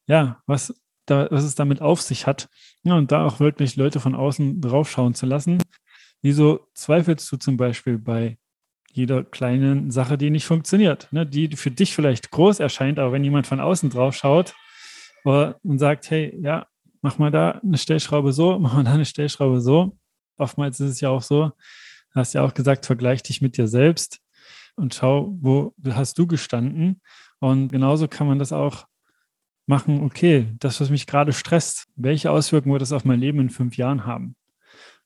ja, 0.06 0.42
was, 0.46 0.74
da, 1.06 1.28
was 1.30 1.44
es 1.44 1.54
damit 1.54 1.80
auf 1.80 2.02
sich 2.02 2.26
hat. 2.26 2.48
Ja, 2.82 2.94
und 2.96 3.12
da 3.12 3.26
auch 3.26 3.40
wirklich 3.40 3.76
Leute 3.76 4.00
von 4.00 4.14
außen 4.14 4.60
draufschauen 4.60 5.14
zu 5.14 5.26
lassen. 5.26 5.62
Wieso 6.22 6.68
zweifelst 6.74 7.30
du 7.30 7.36
zum 7.36 7.56
Beispiel 7.56 7.98
bei 7.98 8.38
jeder 8.92 9.24
kleinen 9.24 9.90
Sache, 9.90 10.18
die 10.18 10.30
nicht 10.30 10.44
funktioniert, 10.44 11.08
ne? 11.12 11.26
die 11.26 11.56
für 11.56 11.70
dich 11.70 11.94
vielleicht 11.94 12.30
groß 12.30 12.60
erscheint, 12.60 12.98
aber 12.98 13.12
wenn 13.12 13.24
jemand 13.24 13.46
von 13.46 13.60
außen 13.60 13.90
drauf 13.90 14.14
schaut 14.14 14.54
und 15.24 15.78
sagt, 15.78 16.10
hey, 16.10 16.36
ja, 16.42 16.66
mach 17.00 17.18
mal 17.18 17.30
da 17.30 17.52
eine 17.62 17.78
Stellschraube 17.78 18.32
so, 18.32 18.58
mach 18.60 18.74
mal 18.74 18.84
da 18.84 18.92
eine 18.92 19.04
Stellschraube 19.04 19.60
so. 19.60 19.96
Oftmals 20.36 20.80
ist 20.80 20.90
es 20.90 21.00
ja 21.00 21.10
auch 21.10 21.22
so, 21.22 21.52
hast 22.14 22.34
ja 22.34 22.42
auch 22.42 22.54
gesagt, 22.54 22.86
vergleich 22.86 23.22
dich 23.22 23.40
mit 23.40 23.56
dir 23.56 23.68
selbst 23.68 24.20
und 24.76 24.94
schau, 24.94 25.36
wo 25.40 25.74
hast 25.90 26.18
du 26.18 26.26
gestanden. 26.26 27.00
Und 27.40 27.68
genauso 27.68 28.08
kann 28.08 28.26
man 28.26 28.38
das 28.38 28.52
auch 28.52 28.86
machen, 29.66 30.02
okay, 30.02 30.48
das, 30.58 30.80
was 30.80 30.90
mich 30.90 31.06
gerade 31.06 31.32
stresst, 31.32 31.86
welche 31.96 32.30
Auswirkungen 32.30 32.72
wird 32.72 32.82
das 32.82 32.92
auf 32.92 33.04
mein 33.04 33.20
Leben 33.20 33.40
in 33.40 33.50
fünf 33.50 33.76
Jahren 33.76 34.06
haben? 34.06 34.36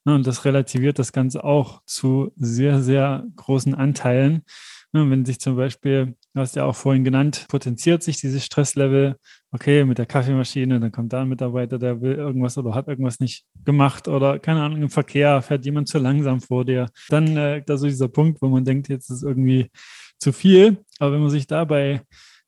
Ne, 0.05 0.15
und 0.15 0.27
das 0.27 0.45
relativiert 0.45 0.99
das 0.99 1.13
Ganze 1.13 1.45
auch 1.45 1.83
zu 1.85 2.33
sehr, 2.37 2.81
sehr 2.81 3.27
großen 3.35 3.75
Anteilen. 3.75 4.45
Ne, 4.93 5.11
wenn 5.11 5.25
sich 5.25 5.41
zum 5.41 5.57
Beispiel, 5.57 6.15
du 6.33 6.41
hast 6.41 6.57
ja 6.57 6.65
auch 6.65 6.77
vorhin 6.77 7.05
genannt, 7.05 7.47
potenziert 7.49 8.03
sich 8.03 8.21
dieses 8.21 8.45
Stresslevel, 8.45 9.17
okay, 9.51 9.85
mit 9.85 9.99
der 9.99 10.07
Kaffeemaschine, 10.07 10.79
dann 10.81 10.93
kommt 10.93 11.13
da 11.13 11.23
ein 11.23 11.29
Mitarbeiter, 11.29 11.79
der 11.79 12.01
will 12.01 12.15
irgendwas 12.15 12.57
oder 12.57 12.75
hat 12.75 12.89
irgendwas 12.89 13.21
nicht 13.21 13.45
gemacht 13.65 14.07
oder 14.09 14.39
keine 14.39 14.63
Ahnung, 14.63 14.83
im 14.83 14.91
Verkehr 14.91 15.43
fährt 15.43 15.65
jemand 15.65 15.89
zu 15.89 15.99
langsam 15.99 16.41
vor 16.41 16.65
dir. 16.65 16.87
Dann 17.09 17.37
äh, 17.37 17.63
da 17.67 17.77
so 17.77 17.87
dieser 17.87 18.09
Punkt, 18.09 18.41
wo 18.41 18.49
man 18.49 18.65
denkt, 18.65 18.89
jetzt 18.89 19.11
ist 19.11 19.23
irgendwie 19.23 19.71
zu 20.19 20.33
viel. 20.33 20.85
Aber 20.99 21.13
wenn 21.13 21.21
man 21.21 21.31
sich 21.31 21.47
dabei 21.47 22.03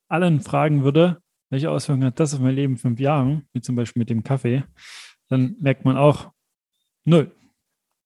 allen 0.09 0.41
fragen 0.41 0.85
würde, 0.85 1.19
welche 1.51 1.71
Auswirkungen 1.71 2.07
hat 2.07 2.21
das 2.21 2.35
auf 2.35 2.41
mein 2.41 2.55
Leben 2.55 2.75
in 2.75 2.79
fünf 2.79 3.01
Jahren, 3.01 3.49
wie 3.53 3.61
zum 3.61 3.77
Beispiel 3.77 4.01
mit 4.01 4.11
dem 4.11 4.23
Kaffee, 4.23 4.65
dann 5.29 5.57
merkt 5.61 5.85
man 5.85 5.97
auch, 5.97 6.31
null. 7.05 7.33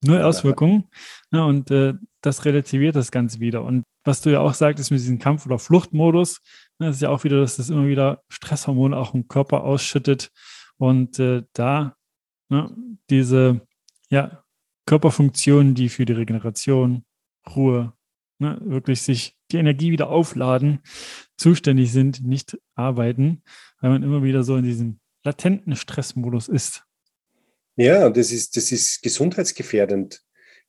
Null 0.04 0.22
Auswirkungen. 0.22 0.84
Ja, 1.30 1.44
und 1.44 1.70
äh, 1.70 1.94
das 2.22 2.44
relativiert 2.44 2.96
das 2.96 3.12
Ganze 3.12 3.38
wieder. 3.38 3.62
Und 3.62 3.84
was 4.04 4.20
du 4.20 4.30
ja 4.30 4.40
auch 4.40 4.54
sagtest 4.54 4.90
mit 4.90 5.00
diesem 5.00 5.18
Kampf- 5.18 5.46
oder 5.46 5.58
Fluchtmodus, 5.58 6.40
ne, 6.78 6.88
das 6.88 6.96
ist 6.96 7.02
ja 7.02 7.10
auch 7.10 7.24
wieder, 7.24 7.40
dass 7.40 7.56
das 7.56 7.70
immer 7.70 7.86
wieder 7.86 8.22
Stresshormone 8.28 8.96
auch 8.96 9.14
im 9.14 9.28
Körper 9.28 9.64
ausschüttet. 9.64 10.30
Und 10.76 11.18
äh, 11.18 11.42
da 11.52 11.96
ne, 12.48 12.74
diese 13.10 13.60
ja, 14.10 14.44
Körperfunktionen, 14.86 15.74
die 15.74 15.88
für 15.88 16.04
die 16.04 16.12
Regeneration, 16.12 17.04
Ruhe, 17.54 17.92
ne, 18.38 18.58
wirklich 18.64 19.02
sich 19.02 19.36
die 19.50 19.58
Energie 19.58 19.92
wieder 19.92 20.08
aufladen, 20.08 20.80
zuständig 21.36 21.92
sind, 21.92 22.24
nicht 22.24 22.58
arbeiten, 22.74 23.42
weil 23.80 23.90
man 23.90 24.02
immer 24.02 24.22
wieder 24.22 24.42
so 24.42 24.56
in 24.56 24.64
diesem 24.64 25.00
latenten 25.24 25.76
Stressmodus 25.76 26.48
ist. 26.48 26.84
Ja, 27.76 28.10
das 28.10 28.32
ist, 28.32 28.56
das 28.56 28.70
ist 28.72 29.02
gesundheitsgefährdend. 29.02 30.22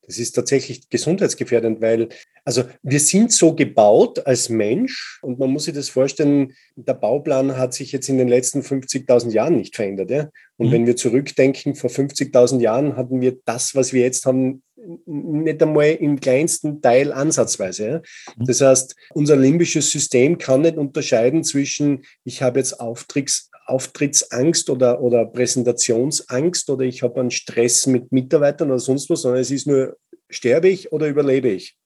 Das 0.05 0.17
ist 0.17 0.33
tatsächlich 0.33 0.89
gesundheitsgefährdend, 0.89 1.81
weil, 1.81 2.09
also 2.45 2.63
wir 2.81 2.99
sind 2.99 3.31
so 3.31 3.55
gebaut 3.55 4.25
als 4.25 4.49
Mensch 4.49 5.19
und 5.21 5.39
man 5.39 5.49
muss 5.49 5.65
sich 5.65 5.73
das 5.73 5.89
vorstellen, 5.89 6.53
der 6.75 6.93
Bauplan 6.93 7.57
hat 7.57 7.73
sich 7.73 7.91
jetzt 7.91 8.09
in 8.09 8.17
den 8.17 8.27
letzten 8.27 8.61
50.000 8.61 9.31
Jahren 9.31 9.55
nicht 9.55 9.75
verändert. 9.75 10.11
Ja? 10.11 10.29
Und 10.57 10.67
mhm. 10.67 10.71
wenn 10.71 10.85
wir 10.85 10.95
zurückdenken, 10.97 11.75
vor 11.75 11.89
50.000 11.89 12.59
Jahren 12.59 12.97
hatten 12.97 13.21
wir 13.21 13.37
das, 13.45 13.75
was 13.75 13.93
wir 13.93 14.01
jetzt 14.01 14.25
haben, 14.25 14.61
nicht 15.05 15.63
einmal 15.63 15.91
im 15.91 16.19
kleinsten 16.19 16.81
Teil 16.81 17.13
ansatzweise. 17.13 17.87
Ja? 17.87 18.01
Mhm. 18.37 18.45
Das 18.45 18.59
heißt, 18.59 18.95
unser 19.13 19.37
limbisches 19.37 19.89
System 19.89 20.37
kann 20.37 20.61
nicht 20.61 20.77
unterscheiden 20.77 21.45
zwischen, 21.45 22.03
ich 22.25 22.41
habe 22.41 22.59
jetzt 22.59 22.79
Auftritts, 22.79 23.49
Auftrittsangst 23.65 24.69
oder, 24.69 25.01
oder 25.01 25.25
Präsentationsangst 25.25 26.69
oder 26.69 26.83
ich 26.83 27.03
habe 27.03 27.21
einen 27.21 27.31
Stress 27.31 27.87
mit 27.87 28.11
Mitarbeitern 28.11 28.69
oder 28.69 28.79
sonst 28.79 29.09
was, 29.09 29.21
sondern 29.21 29.39
es 29.39 29.51
ist 29.51 29.67
nur, 29.67 29.95
sterbe 30.29 30.67
ich 30.67 30.91
oder 30.91 31.07
überlebe 31.07 31.47
ich. 31.47 31.77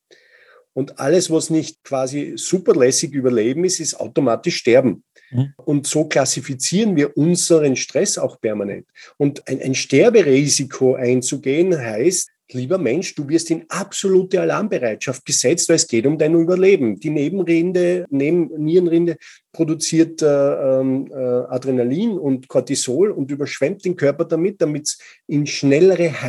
Und 0.77 0.99
alles, 0.99 1.31
was 1.31 1.49
nicht 1.49 1.83
quasi 1.83 2.33
superlässig 2.35 3.11
überleben 3.13 3.65
ist, 3.65 3.79
ist 3.79 3.99
automatisch 3.99 4.57
sterben. 4.57 5.03
Mhm. 5.31 5.53
Und 5.65 5.87
so 5.87 6.05
klassifizieren 6.05 6.95
wir 6.95 7.17
unseren 7.17 7.75
Stress 7.75 8.19
auch 8.19 8.39
permanent. 8.39 8.85
Und 9.17 9.47
ein, 9.47 9.59
ein 9.59 9.73
Sterberisiko 9.73 10.93
einzugehen 10.93 11.75
heißt, 11.75 12.29
lieber 12.51 12.77
Mensch, 12.77 13.15
du 13.15 13.27
wirst 13.27 13.49
in 13.49 13.65
absolute 13.69 14.39
Alarmbereitschaft 14.39 15.25
gesetzt, 15.25 15.67
weil 15.67 15.77
es 15.77 15.87
geht 15.87 16.05
um 16.05 16.19
dein 16.19 16.35
Überleben. 16.35 16.99
Die 16.99 17.09
Nebenrinde, 17.09 18.05
Neben 18.11 18.49
Nierenrinde 18.63 19.17
produziert 19.51 20.21
äh, 20.21 20.27
ähm, 20.27 21.11
äh, 21.11 21.15
Adrenalin 21.15 22.19
und 22.19 22.47
Cortisol 22.47 23.09
und 23.09 23.31
überschwemmt 23.31 23.83
den 23.83 23.95
Körper 23.95 24.25
damit, 24.25 24.61
damit 24.61 24.83
es 24.83 24.99
in 25.25 25.47
schnellere 25.47 26.21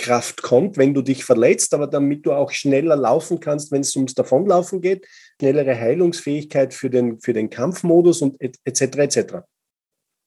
Heilungskraft 0.00 0.42
kommt, 0.42 0.76
wenn 0.76 0.94
du 0.94 1.02
dich 1.02 1.24
verletzt, 1.24 1.74
aber 1.74 1.86
damit 1.86 2.26
du 2.26 2.32
auch 2.32 2.50
schneller 2.50 2.96
laufen 2.96 3.40
kannst, 3.40 3.72
wenn 3.72 3.82
es 3.82 3.96
ums 3.96 4.14
Davonlaufen 4.14 4.80
geht, 4.80 5.06
schnellere 5.40 5.78
Heilungsfähigkeit 5.78 6.74
für 6.74 6.90
den, 6.90 7.20
für 7.20 7.32
den 7.32 7.50
Kampfmodus 7.50 8.22
und 8.22 8.36
etc. 8.40 8.80
etc 8.80 9.22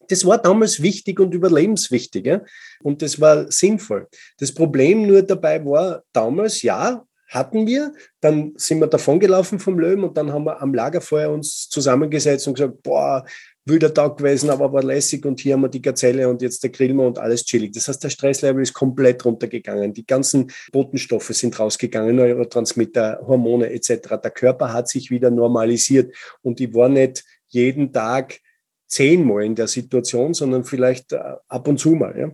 das 0.08 0.24
war 0.24 0.38
damals 0.38 0.84
wichtig 0.84 1.20
und 1.20 1.34
überlebenswichtig. 1.34 2.28
Ja? 2.28 2.42
Und 2.84 3.02
das 3.02 3.20
war 3.20 3.52
sinnvoll. 3.52 4.08
Das 4.38 4.54
Problem 4.54 5.08
nur 5.08 5.24
dabei 5.24 5.66
war, 5.66 6.04
damals, 6.14 6.62
ja, 6.62 7.04
hatten 7.30 7.66
wir, 7.66 7.92
dann 8.22 8.54
sind 8.56 8.80
wir 8.80 8.88
davongelaufen 8.88 9.60
vom 9.60 9.80
Löwen 9.80 10.04
und 10.04 10.16
dann 10.16 10.32
haben 10.32 10.46
wir 10.46 10.62
am 10.62 10.76
Lagerfeuer 10.76 11.32
uns 11.32 11.68
zusammengesetzt 11.70 12.48
und 12.48 12.54
gesagt, 12.54 12.84
boah, 12.84 13.26
wilder 13.66 13.94
Tag 13.94 14.18
gewesen, 14.18 14.50
aber 14.50 14.72
war 14.72 14.84
lässig 14.84 15.26
und 15.26 15.40
hier 15.40 15.54
haben 15.54 15.62
wir 15.62 15.70
die 15.70 15.82
Gazelle 15.82 16.30
und 16.30 16.42
jetzt 16.42 16.64
der 16.64 16.70
grillen 16.70 17.00
und 17.00 17.18
alles 17.18 17.44
chillig. 17.46 17.72
Das 17.72 17.88
heißt, 17.88 18.04
der 18.04 18.10
Stresslevel 18.10 18.62
ist 18.62 18.74
komplett 18.74 19.26
runtergegangen. 19.26 19.94
Die 19.94 20.06
ganzen 20.06 20.52
Botenstoffe 20.72 21.30
sind 21.30 21.60
rausgegangen, 21.60 22.16
Neurotransmitter, 22.16 23.22
Hormone 23.26 23.72
etc. 23.72 24.18
Der 24.24 24.32
Körper 24.32 24.72
hat 24.72 24.88
sich 24.88 25.10
wieder 25.10 25.32
normalisiert 25.32 26.16
und 26.42 26.60
ich 26.62 26.74
war 26.74 26.90
nicht 26.90 27.24
jeden 27.48 27.92
Tag 27.92 28.40
zehnmal 28.88 29.44
in 29.44 29.56
der 29.56 29.68
Situation, 29.68 30.34
sondern 30.34 30.64
vielleicht 30.64 31.14
äh, 31.14 31.20
ab 31.48 31.68
und 31.68 31.80
zu 31.80 31.92
mal. 31.92 32.18
Ja. 32.18 32.32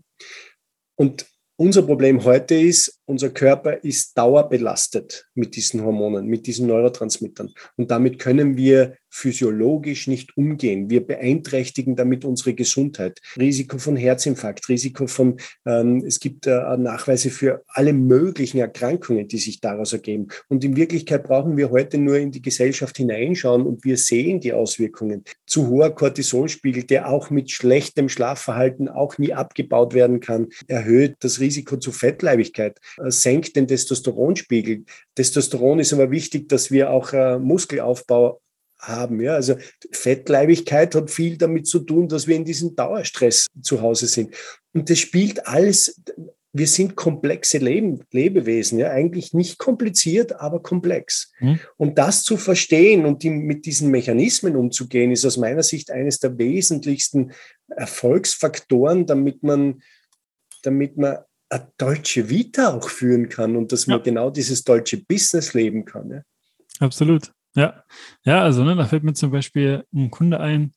Und 0.96 1.26
unser 1.56 1.84
Problem 1.84 2.24
heute 2.24 2.56
ist, 2.56 3.00
unser 3.06 3.30
Körper 3.30 3.84
ist 3.84 4.17
dauerbelastet 4.17 5.28
mit 5.36 5.56
diesen 5.56 5.84
Hormonen, 5.84 6.26
mit 6.26 6.48
diesen 6.48 6.67
Neurotransmittern. 6.67 7.54
Und 7.78 7.91
damit 7.91 8.20
können 8.20 8.58
wir 8.58 8.98
physiologisch 9.12 10.08
nicht 10.08 10.36
umgehen. 10.38 10.89
Wir 10.89 11.06
beeinträchtigen 11.06 11.95
damit 11.95 12.26
unsere 12.26 12.54
Gesundheit. 12.54 13.19
Risiko 13.38 13.78
von 13.78 13.95
Herzinfarkt, 13.95 14.67
Risiko 14.69 15.06
von, 15.06 15.38
ähm, 15.65 16.04
es 16.06 16.19
gibt 16.19 16.47
äh, 16.47 16.78
Nachweise 16.78 17.30
für 17.30 17.63
alle 17.67 17.93
möglichen 17.93 18.60
Erkrankungen, 18.60 19.28
die 19.28 19.38
sich 19.38 19.60
daraus 19.60 19.93
ergeben. 19.93 20.30
Und 20.47 20.63
in 20.63 20.76
Wirklichkeit 20.76 21.24
brauchen 21.24 21.58
wir 21.58 21.69
heute 21.69 21.97
nur 21.97 22.17
in 22.17 22.32
die 22.32 22.41
Gesellschaft 22.41 22.97
hineinschauen 22.97 23.63
und 23.63 23.84
wir 23.84 23.97
sehen 23.97 24.39
die 24.39 24.54
Auswirkungen. 24.54 25.24
Zu 25.45 25.67
hoher 25.67 25.93
Cortisolspiegel, 25.93 26.84
der 26.84 27.10
auch 27.10 27.30
mit 27.30 27.52
schlechtem 27.52 28.08
Schlafverhalten 28.08 28.88
auch 28.88 29.17
nie 29.17 29.34
abgebaut 29.34 29.93
werden 29.93 30.21
kann, 30.21 30.47
erhöht 30.67 31.17
das 31.19 31.39
Risiko 31.39 31.78
zu 31.78 31.91
Fettleibigkeit, 31.91 32.80
äh, 32.97 33.12
senkt 33.12 33.56
den 33.58 33.67
Testosteronspiegel. 33.67 34.86
Testosteron 35.15 35.80
ist 35.80 35.91
aber 35.91 36.12
wichtig, 36.12 36.47
dass 36.47 36.71
wir 36.71 36.91
auch 36.91 37.12
äh, 37.12 37.38
Muskelaufbau 37.38 38.41
haben. 38.82 39.22
Ja? 39.22 39.36
Also 39.36 39.56
Fettleibigkeit 39.91 40.96
hat 40.96 41.10
viel 41.10 41.38
damit 41.38 41.67
zu 41.67 41.80
tun, 41.80 42.08
dass 42.08 42.28
wir 42.28 42.36
in 42.36 42.46
diesem 42.46 42.76
Dauerstress 42.76 43.48
zu 43.62 43.82
Hause 43.82 44.08
sind. 44.08 44.36
Und 44.74 44.89
das 44.89 45.00
spielt 45.00 45.48
alles, 45.48 46.02
wir 46.54 46.67
sind 46.67 46.96
komplexe 46.96 47.60
Leben, 47.60 48.04
Lebewesen, 48.12 48.78
ja, 48.80 48.91
eigentlich 48.91 49.34
nicht 49.34 49.58
kompliziert, 49.58 50.34
aber 50.39 50.62
komplex. 50.62 51.32
Mhm. 51.39 51.60
Und 51.78 51.98
das 51.98 52.24
zu 52.24 52.36
verstehen 52.36 53.06
und 53.06 53.24
die, 53.24 53.30
mit 53.30 53.65
diesen 53.65 53.89
Mechanismen 53.89 54.58
umzugehen, 54.58 55.12
ist 55.12 55.26
aus 55.26 55.38
meiner 55.38 55.63
Sicht 55.63 55.91
eines 55.91 56.20
der 56.20 56.38
wesentlichsten 56.38 57.32
Erfolgsfaktoren, 57.70 59.06
damit 59.06 59.44
man, 59.44 59.82
damit 60.63 60.98
man 60.98 61.20
eine 61.50 61.72
deutsche 61.78 62.30
Vita 62.30 62.74
auch 62.76 62.89
führen 62.89 63.30
kann 63.30 63.56
und 63.56 63.72
dass 63.72 63.88
man 63.88 64.00
ja. 64.00 64.04
genau 64.04 64.30
dieses 64.30 64.63
deutsche 64.63 64.98
Business 64.98 65.54
leben 65.54 65.86
kann. 65.86 66.10
Ja? 66.10 66.22
Absolut. 66.80 67.32
Ja, 67.56 67.84
ja, 68.24 68.42
also 68.42 68.64
ne, 68.64 68.76
da 68.76 68.86
fällt 68.86 69.04
mir 69.04 69.14
zum 69.14 69.32
Beispiel 69.32 69.86
ein 69.94 70.10
Kunde 70.10 70.40
ein, 70.40 70.74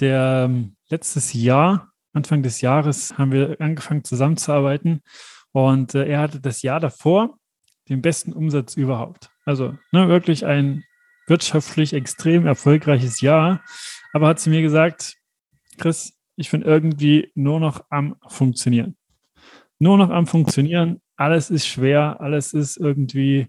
der 0.00 0.46
ähm, 0.46 0.76
letztes 0.88 1.32
Jahr, 1.32 1.92
Anfang 2.12 2.42
des 2.42 2.60
Jahres, 2.60 3.16
haben 3.16 3.32
wir 3.32 3.56
angefangen 3.60 4.04
zusammenzuarbeiten 4.04 5.02
und 5.52 5.94
äh, 5.94 6.06
er 6.06 6.20
hatte 6.20 6.40
das 6.40 6.62
Jahr 6.62 6.80
davor 6.80 7.38
den 7.88 8.02
besten 8.02 8.32
Umsatz 8.32 8.76
überhaupt. 8.76 9.30
Also 9.44 9.76
ne, 9.92 10.08
wirklich 10.08 10.44
ein 10.44 10.84
wirtschaftlich 11.26 11.92
extrem 11.92 12.46
erfolgreiches 12.46 13.20
Jahr, 13.20 13.62
aber 14.12 14.28
hat 14.28 14.40
zu 14.40 14.50
mir 14.50 14.62
gesagt, 14.62 15.16
Chris, 15.78 16.18
ich 16.36 16.50
bin 16.50 16.62
irgendwie 16.62 17.30
nur 17.34 17.60
noch 17.60 17.84
am 17.90 18.16
Funktionieren. 18.26 18.96
Nur 19.78 19.96
noch 19.96 20.10
am 20.10 20.26
Funktionieren. 20.26 21.00
Alles 21.16 21.50
ist 21.50 21.66
schwer, 21.66 22.20
alles 22.20 22.52
ist 22.52 22.76
irgendwie, 22.76 23.48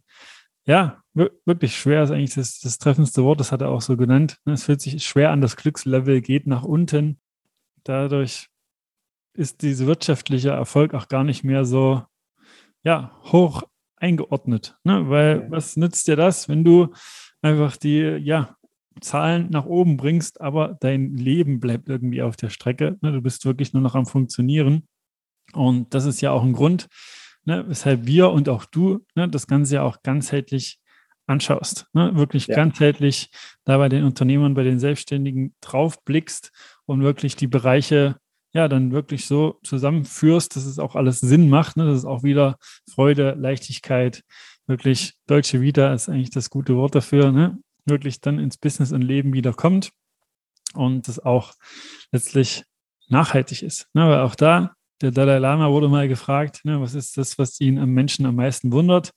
ja, 0.66 1.02
wirklich 1.14 1.76
schwer 1.76 2.04
ist 2.04 2.12
eigentlich 2.12 2.36
das, 2.36 2.60
das 2.60 2.78
treffendste 2.78 3.24
Wort, 3.24 3.40
das 3.40 3.52
hat 3.52 3.62
er 3.62 3.70
auch 3.70 3.82
so 3.82 3.98
genannt. 3.98 4.38
Ne, 4.46 4.54
es 4.54 4.64
fühlt 4.64 4.82
sich 4.82 5.04
schwer 5.04 5.32
an, 5.32 5.42
das 5.42 5.58
Glückslevel 5.58 6.22
geht 6.22 6.48
nach 6.48 6.64
unten. 6.64 7.20
Dadurch 7.84 8.48
ist 9.34 9.62
dieser 9.62 9.88
wirtschaftliche 9.88 10.50
Erfolg 10.50 10.94
auch 10.94 11.08
gar 11.08 11.24
nicht 11.24 11.44
mehr 11.44 11.66
so 11.66 12.04
ja, 12.84 13.12
hoch 13.24 13.64
eingeordnet. 13.98 14.78
Ne? 14.84 15.10
Weil 15.10 15.50
was 15.52 15.78
nützt 15.78 16.08
dir 16.08 16.16
das, 16.16 16.50
wenn 16.50 16.64
du 16.64 16.94
einfach 17.42 17.78
die, 17.78 18.00
ja, 18.00 18.56
Zahlen 19.00 19.50
nach 19.50 19.66
oben 19.66 19.96
bringst, 19.96 20.42
aber 20.42 20.78
dein 20.82 21.16
Leben 21.16 21.60
bleibt 21.60 21.88
irgendwie 21.88 22.22
auf 22.22 22.36
der 22.36 22.50
Strecke. 22.50 22.98
Ne? 23.02 23.14
Du 23.14 23.22
bist 23.22 23.46
wirklich 23.46 23.74
nur 23.74 23.82
noch 23.82 23.96
am 23.96 24.06
Funktionieren. 24.06 24.88
Und 25.54 25.94
das 25.94 26.06
ist 26.06 26.22
ja 26.22 26.32
auch 26.32 26.44
ein 26.44 26.54
Grund, 26.54 26.88
ne, 27.46 27.64
weshalb 27.68 28.06
wir 28.06 28.32
und 28.32 28.50
auch 28.50 28.66
du 28.66 29.06
ne, 29.16 29.28
das 29.28 29.48
Ganze 29.48 29.76
ja 29.76 29.84
auch 29.84 30.02
ganzheitlich 30.04 30.80
anschaust. 31.28 31.88
Ne? 31.94 32.16
Wirklich 32.16 32.48
ja. 32.48 32.56
ganzheitlich 32.56 33.30
da 33.64 33.78
bei 33.78 33.90
den 33.90 34.04
Unternehmern, 34.04 34.54
bei 34.54 34.64
den 34.64 34.80
Selbstständigen 34.80 35.56
drauf 35.62 36.04
blickst 36.04 36.52
und 36.86 37.02
wirklich 37.02 37.36
die 37.36 37.48
Bereiche 37.48 38.18
ja 38.54 38.68
dann 38.68 38.92
wirklich 38.92 39.28
so 39.28 39.60
zusammenführst, 39.64 40.56
dass 40.56 40.66
es 40.66 40.78
auch 40.78 40.96
alles 40.96 41.20
Sinn 41.20 41.50
macht. 41.50 41.78
Ne? 41.78 41.86
Das 41.86 42.00
ist 42.00 42.06
auch 42.06 42.24
wieder 42.24 42.58
Freude, 42.90 43.36
Leichtigkeit, 43.40 44.24
wirklich 44.68 45.14
deutsche 45.28 45.62
Vita 45.62 45.94
ist 45.94 46.10
eigentlich 46.10 46.32
das 46.32 46.50
gute 46.50 46.76
Wort 46.76 46.96
dafür. 46.96 47.32
Ne? 47.32 47.58
wirklich 47.86 48.22
dann 48.22 48.40
ins 48.40 48.58
Business 48.58 48.92
und 48.92 49.02
Leben 49.02 49.34
wieder 49.34 49.54
kommt 49.54 49.92
und 50.74 51.08
das 51.08 51.20
auch 51.20 51.54
letztlich 52.12 52.64
nachhaltig 53.08 53.64
ist. 53.64 53.88
Ne, 53.94 54.08
weil 54.08 54.20
auch 54.20 54.36
da, 54.36 54.76
der 55.02 55.12
Dalai 55.12 55.40
Lama 55.40 55.70
wurde 55.72 55.90
mal 55.90 56.08
gefragt, 56.08 56.62
ne, 56.64 56.80
was 56.82 56.94
ist 56.94 57.18
das, 57.18 57.38
was 57.38 57.60
ihn 57.60 57.80
am 57.80 57.92
Menschen 57.92 58.26
am 58.26 58.36
meisten 58.36 58.72
wundert? 58.72 59.12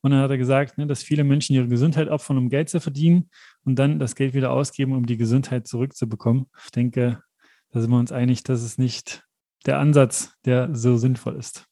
Und 0.00 0.12
dann 0.12 0.20
hat 0.20 0.30
er 0.30 0.38
gesagt, 0.38 0.78
ne, 0.78 0.86
dass 0.86 1.02
viele 1.02 1.24
Menschen 1.24 1.54
ihre 1.54 1.68
Gesundheit 1.68 2.08
opfern, 2.08 2.38
um 2.38 2.48
Geld 2.48 2.68
zu 2.68 2.80
verdienen 2.80 3.30
und 3.64 3.76
dann 3.76 3.98
das 3.98 4.14
Geld 4.14 4.34
wieder 4.34 4.52
ausgeben, 4.52 4.92
um 4.92 5.06
die 5.06 5.16
Gesundheit 5.16 5.66
zurückzubekommen. 5.66 6.46
Ich 6.64 6.70
denke, 6.70 7.22
da 7.70 7.80
sind 7.80 7.90
wir 7.90 7.98
uns 7.98 8.12
einig, 8.12 8.42
dass 8.44 8.62
es 8.62 8.78
nicht 8.78 9.24
der 9.66 9.78
Ansatz, 9.78 10.32
der 10.44 10.74
so 10.74 10.96
sinnvoll 10.96 11.36
ist. 11.36 11.66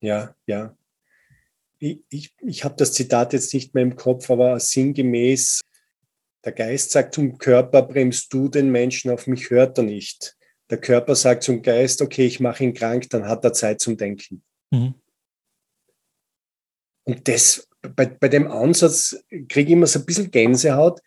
Ja, 0.00 0.34
ja 0.46 0.76
ich, 1.84 2.00
ich, 2.08 2.34
ich 2.40 2.64
habe 2.64 2.74
das 2.76 2.92
Zitat 2.92 3.32
jetzt 3.32 3.52
nicht 3.52 3.74
mehr 3.74 3.82
im 3.82 3.96
Kopf, 3.96 4.30
aber 4.30 4.58
sinngemäß, 4.58 5.60
der 6.44 6.52
Geist 6.52 6.90
sagt 6.90 7.14
zum 7.14 7.38
Körper, 7.38 7.82
bremst 7.82 8.32
du 8.32 8.48
den 8.48 8.70
Menschen 8.70 9.10
auf 9.10 9.26
mich, 9.26 9.50
hört 9.50 9.78
er 9.78 9.84
nicht. 9.84 10.36
Der 10.70 10.78
Körper 10.78 11.14
sagt 11.14 11.42
zum 11.42 11.62
Geist, 11.62 12.00
okay, 12.00 12.26
ich 12.26 12.40
mache 12.40 12.64
ihn 12.64 12.74
krank, 12.74 13.08
dann 13.10 13.26
hat 13.26 13.44
er 13.44 13.52
Zeit 13.52 13.80
zum 13.80 13.96
Denken. 13.96 14.42
Mhm. 14.70 14.94
Und 17.04 17.28
das, 17.28 17.68
bei, 17.82 18.06
bei 18.06 18.28
dem 18.28 18.50
Ansatz 18.50 19.16
kriege 19.48 19.68
ich 19.68 19.70
immer 19.70 19.86
so 19.86 19.98
ein 19.98 20.06
bisschen 20.06 20.30
Gänsehaut, 20.30 21.00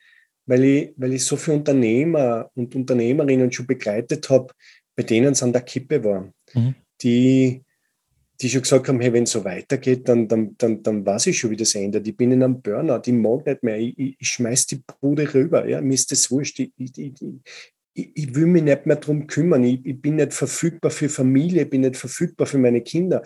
weil 0.45 0.63
ich, 0.63 0.93
weil 0.95 1.13
ich 1.13 1.25
so 1.25 1.35
viele 1.35 1.57
Unternehmer 1.57 2.51
und 2.53 2.75
Unternehmerinnen 2.75 3.51
schon 3.51 3.65
begleitet 3.65 4.29
habe, 4.29 4.53
bei 4.95 5.03
denen 5.03 5.33
es 5.33 5.43
an 5.43 5.53
der 5.53 5.63
Kippe 5.63 6.03
war, 6.03 6.31
mhm. 6.53 6.75
die 7.01 7.63
die 8.39 8.49
schon 8.49 8.61
gesagt 8.61 8.87
haben, 8.87 9.01
hey, 9.01 9.11
wenn 9.13 9.23
es 9.23 9.31
so 9.31 9.43
weitergeht, 9.43 10.07
dann, 10.07 10.27
dann, 10.27 10.55
dann, 10.57 10.83
dann 10.83 11.05
weiß 11.05 11.27
ich 11.27 11.39
schon, 11.39 11.49
wie 11.49 11.55
das 11.55 11.73
endet. 11.73 12.07
Ich 12.07 12.15
bin 12.15 12.31
in 12.31 12.43
einem 12.43 12.61
Burnout, 12.61 13.01
ich 13.05 13.13
mag 13.13 13.45
nicht 13.45 13.63
mehr, 13.63 13.77
ich, 13.79 13.97
ich, 13.97 14.15
ich 14.19 14.27
schmeiß 14.27 14.67
die 14.67 14.81
Bude 15.01 15.33
rüber, 15.33 15.67
ja, 15.67 15.81
mir 15.81 15.95
ist 15.95 16.11
das 16.11 16.29
wurscht, 16.29 16.59
ich, 16.59 16.71
ich, 16.77 16.97
ich, 16.97 17.13
ich 17.97 18.35
will 18.35 18.45
mich 18.45 18.61
nicht 18.61 18.85
mehr 18.85 18.97
darum 18.97 19.25
kümmern, 19.25 19.63
ich, 19.63 19.83
ich 19.83 19.99
bin 19.99 20.17
nicht 20.17 20.31
verfügbar 20.31 20.91
für 20.91 21.09
Familie, 21.09 21.63
ich 21.63 21.69
bin 21.69 21.81
nicht 21.81 21.97
verfügbar 21.97 22.45
für 22.45 22.59
meine 22.59 22.81
Kinder. 22.81 23.23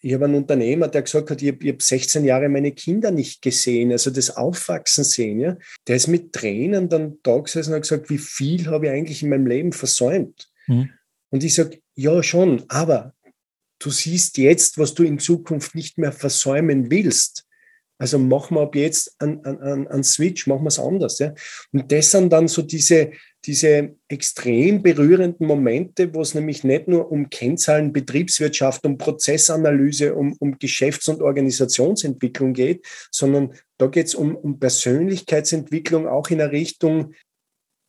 Ich 0.00 0.14
habe 0.14 0.26
einen 0.26 0.36
Unternehmer, 0.36 0.86
der 0.86 1.02
gesagt 1.02 1.30
hat, 1.30 1.42
ich 1.42 1.52
habe 1.52 1.68
hab 1.68 1.82
16 1.82 2.24
Jahre 2.24 2.48
meine 2.48 2.70
Kinder 2.70 3.10
nicht 3.10 3.42
gesehen, 3.42 3.90
also 3.90 4.10
das 4.10 4.36
Aufwachsen 4.36 5.02
sehen. 5.02 5.40
Ja? 5.40 5.56
Der 5.88 5.96
ist 5.96 6.06
mit 6.06 6.32
Tränen 6.32 6.88
dann 6.88 7.18
da 7.24 7.38
gesessen 7.38 7.70
und 7.70 7.76
hat 7.76 7.82
gesagt, 7.82 8.08
wie 8.08 8.18
viel 8.18 8.66
habe 8.66 8.86
ich 8.86 8.92
eigentlich 8.92 9.22
in 9.24 9.30
meinem 9.30 9.48
Leben 9.48 9.72
versäumt? 9.72 10.48
Mhm. 10.68 10.90
Und 11.30 11.42
ich 11.42 11.54
sage, 11.54 11.80
ja 11.96 12.22
schon, 12.22 12.62
aber 12.68 13.14
du 13.80 13.90
siehst 13.90 14.38
jetzt, 14.38 14.78
was 14.78 14.94
du 14.94 15.02
in 15.02 15.18
Zukunft 15.18 15.74
nicht 15.74 15.98
mehr 15.98 16.12
versäumen 16.12 16.88
willst. 16.88 17.46
Also 17.98 18.18
machen 18.18 18.56
wir 18.56 18.62
ab 18.62 18.74
jetzt 18.74 19.14
einen, 19.20 19.44
einen, 19.44 19.86
einen 19.86 20.04
Switch, 20.04 20.46
machen 20.46 20.64
wir 20.64 20.68
es 20.68 20.78
anders. 20.78 21.18
Ja? 21.20 21.32
Und 21.72 21.90
das 21.92 22.10
sind 22.10 22.32
dann 22.32 22.48
so 22.48 22.62
diese, 22.62 23.12
diese 23.44 23.94
extrem 24.08 24.82
berührenden 24.82 25.46
Momente, 25.46 26.12
wo 26.12 26.22
es 26.22 26.34
nämlich 26.34 26.64
nicht 26.64 26.88
nur 26.88 27.10
um 27.10 27.30
Kennzahlen, 27.30 27.92
Betriebswirtschaft, 27.92 28.84
um 28.84 28.98
Prozessanalyse, 28.98 30.14
um, 30.14 30.34
um 30.40 30.58
Geschäfts- 30.58 31.08
und 31.08 31.22
Organisationsentwicklung 31.22 32.52
geht, 32.52 32.84
sondern 33.10 33.54
da 33.78 33.86
geht 33.86 34.06
es 34.06 34.14
um, 34.14 34.34
um 34.34 34.58
Persönlichkeitsentwicklung 34.58 36.08
auch 36.08 36.30
in 36.30 36.40
eine 36.40 36.52
Richtung, 36.52 37.14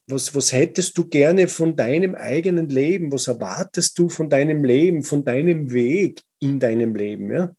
was, 0.08 0.36
was 0.36 0.54
hättest 0.54 0.98
du 0.98 1.08
gerne 1.08 1.48
von 1.48 1.76
deinem 1.76 2.14
eigenen 2.14 2.70
Leben? 2.70 3.12
Was 3.12 3.28
erwartest 3.28 3.98
du 3.98 4.08
von 4.10 4.30
deinem 4.30 4.64
Leben, 4.64 5.02
von 5.02 5.24
deinem 5.26 5.74
Weg 5.74 6.22
in 6.40 6.60
deinem 6.60 6.96
Leben? 6.96 7.32
Ja? 7.32 7.56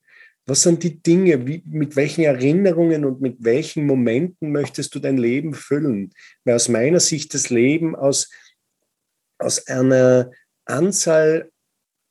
Was 0.47 0.63
sind 0.63 0.85
die 0.85 1.03
Dinge? 1.03 1.47
Wie, 1.47 1.63
mit 1.67 1.97
welchen 1.97 2.23
Erinnerungen 2.23 3.05
und 3.05 3.21
mit 3.21 3.37
welchen 3.41 3.85
Momenten 3.85 4.53
möchtest 4.53 4.95
du 4.95 5.01
dein 5.01 5.19
Leben 5.19 5.55
füllen? 5.55 6.13
Weil 6.45 6.55
aus 6.55 6.69
meiner 6.69 7.01
Sicht 7.01 7.35
das 7.35 7.51
Leben 7.51 7.97
aus, 7.97 8.31
aus 9.39 9.67
einer 9.67 10.31
Anzahl 10.65 11.51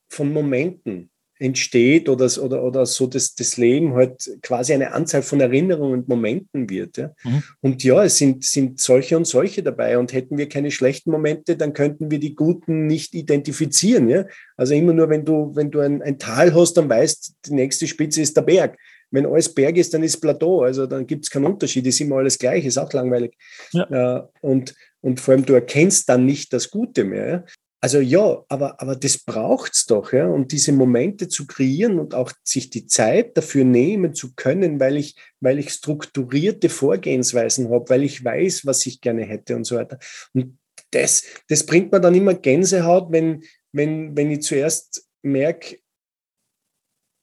von 0.10 0.34
Momenten 0.34 1.10
entsteht 1.38 2.08
oder, 2.08 2.30
oder, 2.42 2.64
oder 2.64 2.86
so 2.86 3.08
das, 3.08 3.36
das 3.36 3.58
Leben 3.58 3.94
halt 3.94 4.40
quasi 4.42 4.74
eine 4.74 4.94
Anzahl 4.94 5.22
von 5.22 5.42
Erinnerungen 5.42 6.00
und 6.00 6.08
Momenten 6.08 6.70
wird. 6.70 6.98
Ja? 6.98 7.12
Mhm. 7.24 7.44
Und 7.62 7.84
ja, 7.84 8.04
es 8.06 8.18
sind, 8.18 8.46
sind 8.46 8.80
solche 8.80 9.18
und 9.18 9.28
solche 9.28 9.62
dabei. 9.62 9.98
Und 9.98 10.14
hätten 10.14 10.38
wir 10.38 10.48
keine 10.48 10.72
schlechten 10.72 11.12
Momente, 11.12 11.58
dann 11.58 11.74
könnten 11.74 12.10
wir 12.10 12.20
die 12.20 12.36
guten 12.36 12.88
nicht 12.88 13.14
identifizieren. 13.14 14.08
Ja? 14.08 14.26
Also 14.56 14.74
immer 14.76 14.94
nur, 14.94 15.10
wenn 15.10 15.26
du, 15.26 15.52
wenn 15.56 15.72
du 15.72 15.82
ein, 15.82 16.02
ein 16.02 16.20
Tal 16.20 16.54
hast, 16.54 16.76
dann 16.76 16.90
weißt, 16.90 17.36
die 17.48 17.54
nächste 17.54 17.88
Spitze 17.88 18.22
ist 18.22 18.38
der 18.38 18.44
Berg. 18.44 18.78
Wenn 19.12 19.26
alles 19.26 19.54
Berg 19.54 19.78
ist, 19.78 19.94
dann 19.94 20.04
ist 20.04 20.22
Plateau. 20.22 20.62
Also 20.62 20.88
dann 20.88 21.06
gibt 21.06 21.26
es 21.26 21.30
keinen 21.30 21.46
Unterschied. 21.46 21.86
Ist 21.86 22.00
immer 22.00 22.18
alles 22.18 22.40
gleich, 22.40 22.66
ist 22.66 22.78
auch 22.78 22.92
langweilig. 22.94 23.38
Ja. 23.72 24.20
Äh, 24.20 24.24
und, 24.40 24.74
und 25.02 25.20
vor 25.20 25.34
allem, 25.34 25.46
du 25.46 25.54
erkennst 25.54 26.08
dann 26.08 26.26
nicht 26.26 26.54
das 26.54 26.72
Gute 26.72 27.04
mehr. 27.04 27.46
Also 27.86 28.00
ja, 28.00 28.44
aber, 28.50 28.82
aber 28.82 28.96
das 28.96 29.20
braucht 29.20 29.74
es 29.74 29.86
doch, 29.86 30.12
ja, 30.12 30.26
um 30.26 30.48
diese 30.48 30.72
Momente 30.72 31.28
zu 31.28 31.46
kreieren 31.46 32.00
und 32.00 32.16
auch 32.16 32.32
sich 32.44 32.72
die 32.72 32.88
Zeit 32.88 33.38
dafür 33.38 33.64
nehmen 33.64 34.16
zu 34.16 34.34
können, 34.34 34.80
weil 34.80 34.98
ich, 34.98 35.16
weil 35.40 35.60
ich 35.60 35.70
strukturierte 35.70 36.70
Vorgehensweisen 36.70 37.70
habe, 37.70 37.88
weil 37.90 38.02
ich 38.02 38.26
weiß, 38.26 38.66
was 38.66 38.88
ich 38.88 39.02
gerne 39.02 39.24
hätte 39.24 39.56
und 39.56 39.66
so 39.66 39.76
weiter. 39.76 40.00
Und 40.34 40.58
das, 40.90 41.26
das 41.48 41.64
bringt 41.64 41.92
mir 41.92 42.02
dann 42.02 42.16
immer 42.16 42.34
Gänsehaut, 42.34 43.12
wenn, 43.12 43.44
wenn, 43.72 44.18
wenn 44.18 44.32
ich 44.32 44.42
zuerst 44.42 45.08
merke, 45.22 45.78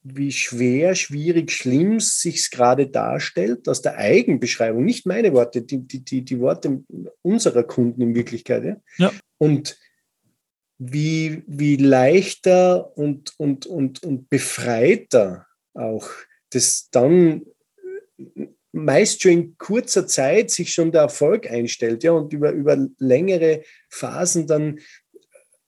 wie 0.01 0.31
schwer, 0.31 0.95
schwierig, 0.95 1.51
schlimm 1.51 1.99
sich 1.99 2.49
gerade 2.51 2.87
darstellt, 2.87 3.67
aus 3.67 3.81
der 3.81 3.97
Eigenbeschreibung, 3.97 4.85
nicht 4.85 5.05
meine 5.05 5.33
Worte, 5.33 5.63
die, 5.63 5.85
die, 5.85 6.05
die, 6.05 6.23
die 6.23 6.39
Worte 6.39 6.85
unserer 7.21 7.63
Kunden 7.63 8.01
in 8.01 8.15
Wirklichkeit. 8.15 8.63
Ja? 8.63 8.77
ja. 8.97 9.11
Und 9.37 9.77
wie, 10.91 11.43
wie 11.47 11.77
leichter 11.77 12.97
und, 12.97 13.33
und, 13.37 13.65
und, 13.65 14.03
und 14.03 14.29
befreiter 14.29 15.47
auch 15.73 16.07
das 16.49 16.89
dann 16.91 17.45
meist 18.71 19.21
schon 19.21 19.31
in 19.31 19.57
kurzer 19.57 20.07
Zeit 20.07 20.51
sich 20.51 20.73
schon 20.73 20.91
der 20.91 21.01
Erfolg 21.01 21.49
einstellt 21.49 22.03
ja, 22.03 22.11
und 22.11 22.33
über, 22.33 22.51
über 22.51 22.87
längere 22.97 23.63
Phasen 23.89 24.47
dann 24.47 24.79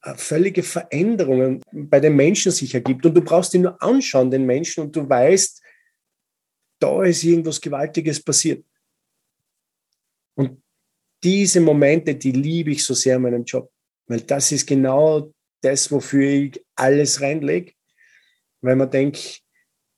äh, 0.02 0.16
völlige 0.16 0.64
Veränderungen 0.64 1.62
bei 1.72 2.00
den 2.00 2.16
Menschen 2.16 2.52
sich 2.52 2.74
ergibt. 2.74 3.06
Und 3.06 3.14
du 3.16 3.22
brauchst 3.22 3.54
ihn 3.54 3.62
nur 3.62 3.82
anschauen, 3.82 4.32
den 4.32 4.46
Menschen, 4.46 4.86
und 4.86 4.96
du 4.96 5.08
weißt, 5.08 5.62
da 6.80 7.04
ist 7.04 7.24
irgendwas 7.24 7.62
Gewaltiges 7.62 8.22
passiert. 8.24 8.66
Und 10.36 10.62
diese 11.24 11.62
Momente, 11.62 12.16
die 12.16 12.32
liebe 12.32 12.72
ich 12.72 12.84
so 12.84 12.94
sehr 12.94 13.16
in 13.16 13.22
meinem 13.22 13.44
Job. 13.44 13.72
Weil 14.08 14.22
das 14.22 14.52
ist 14.52 14.68
genau 14.68 15.32
das, 15.62 15.92
wofür 15.92 16.28
ich 16.28 16.66
alles 16.76 17.22
reinlege. 17.22 17.74
Weil 18.62 18.76
man 18.76 18.90
denkt, 18.90 19.42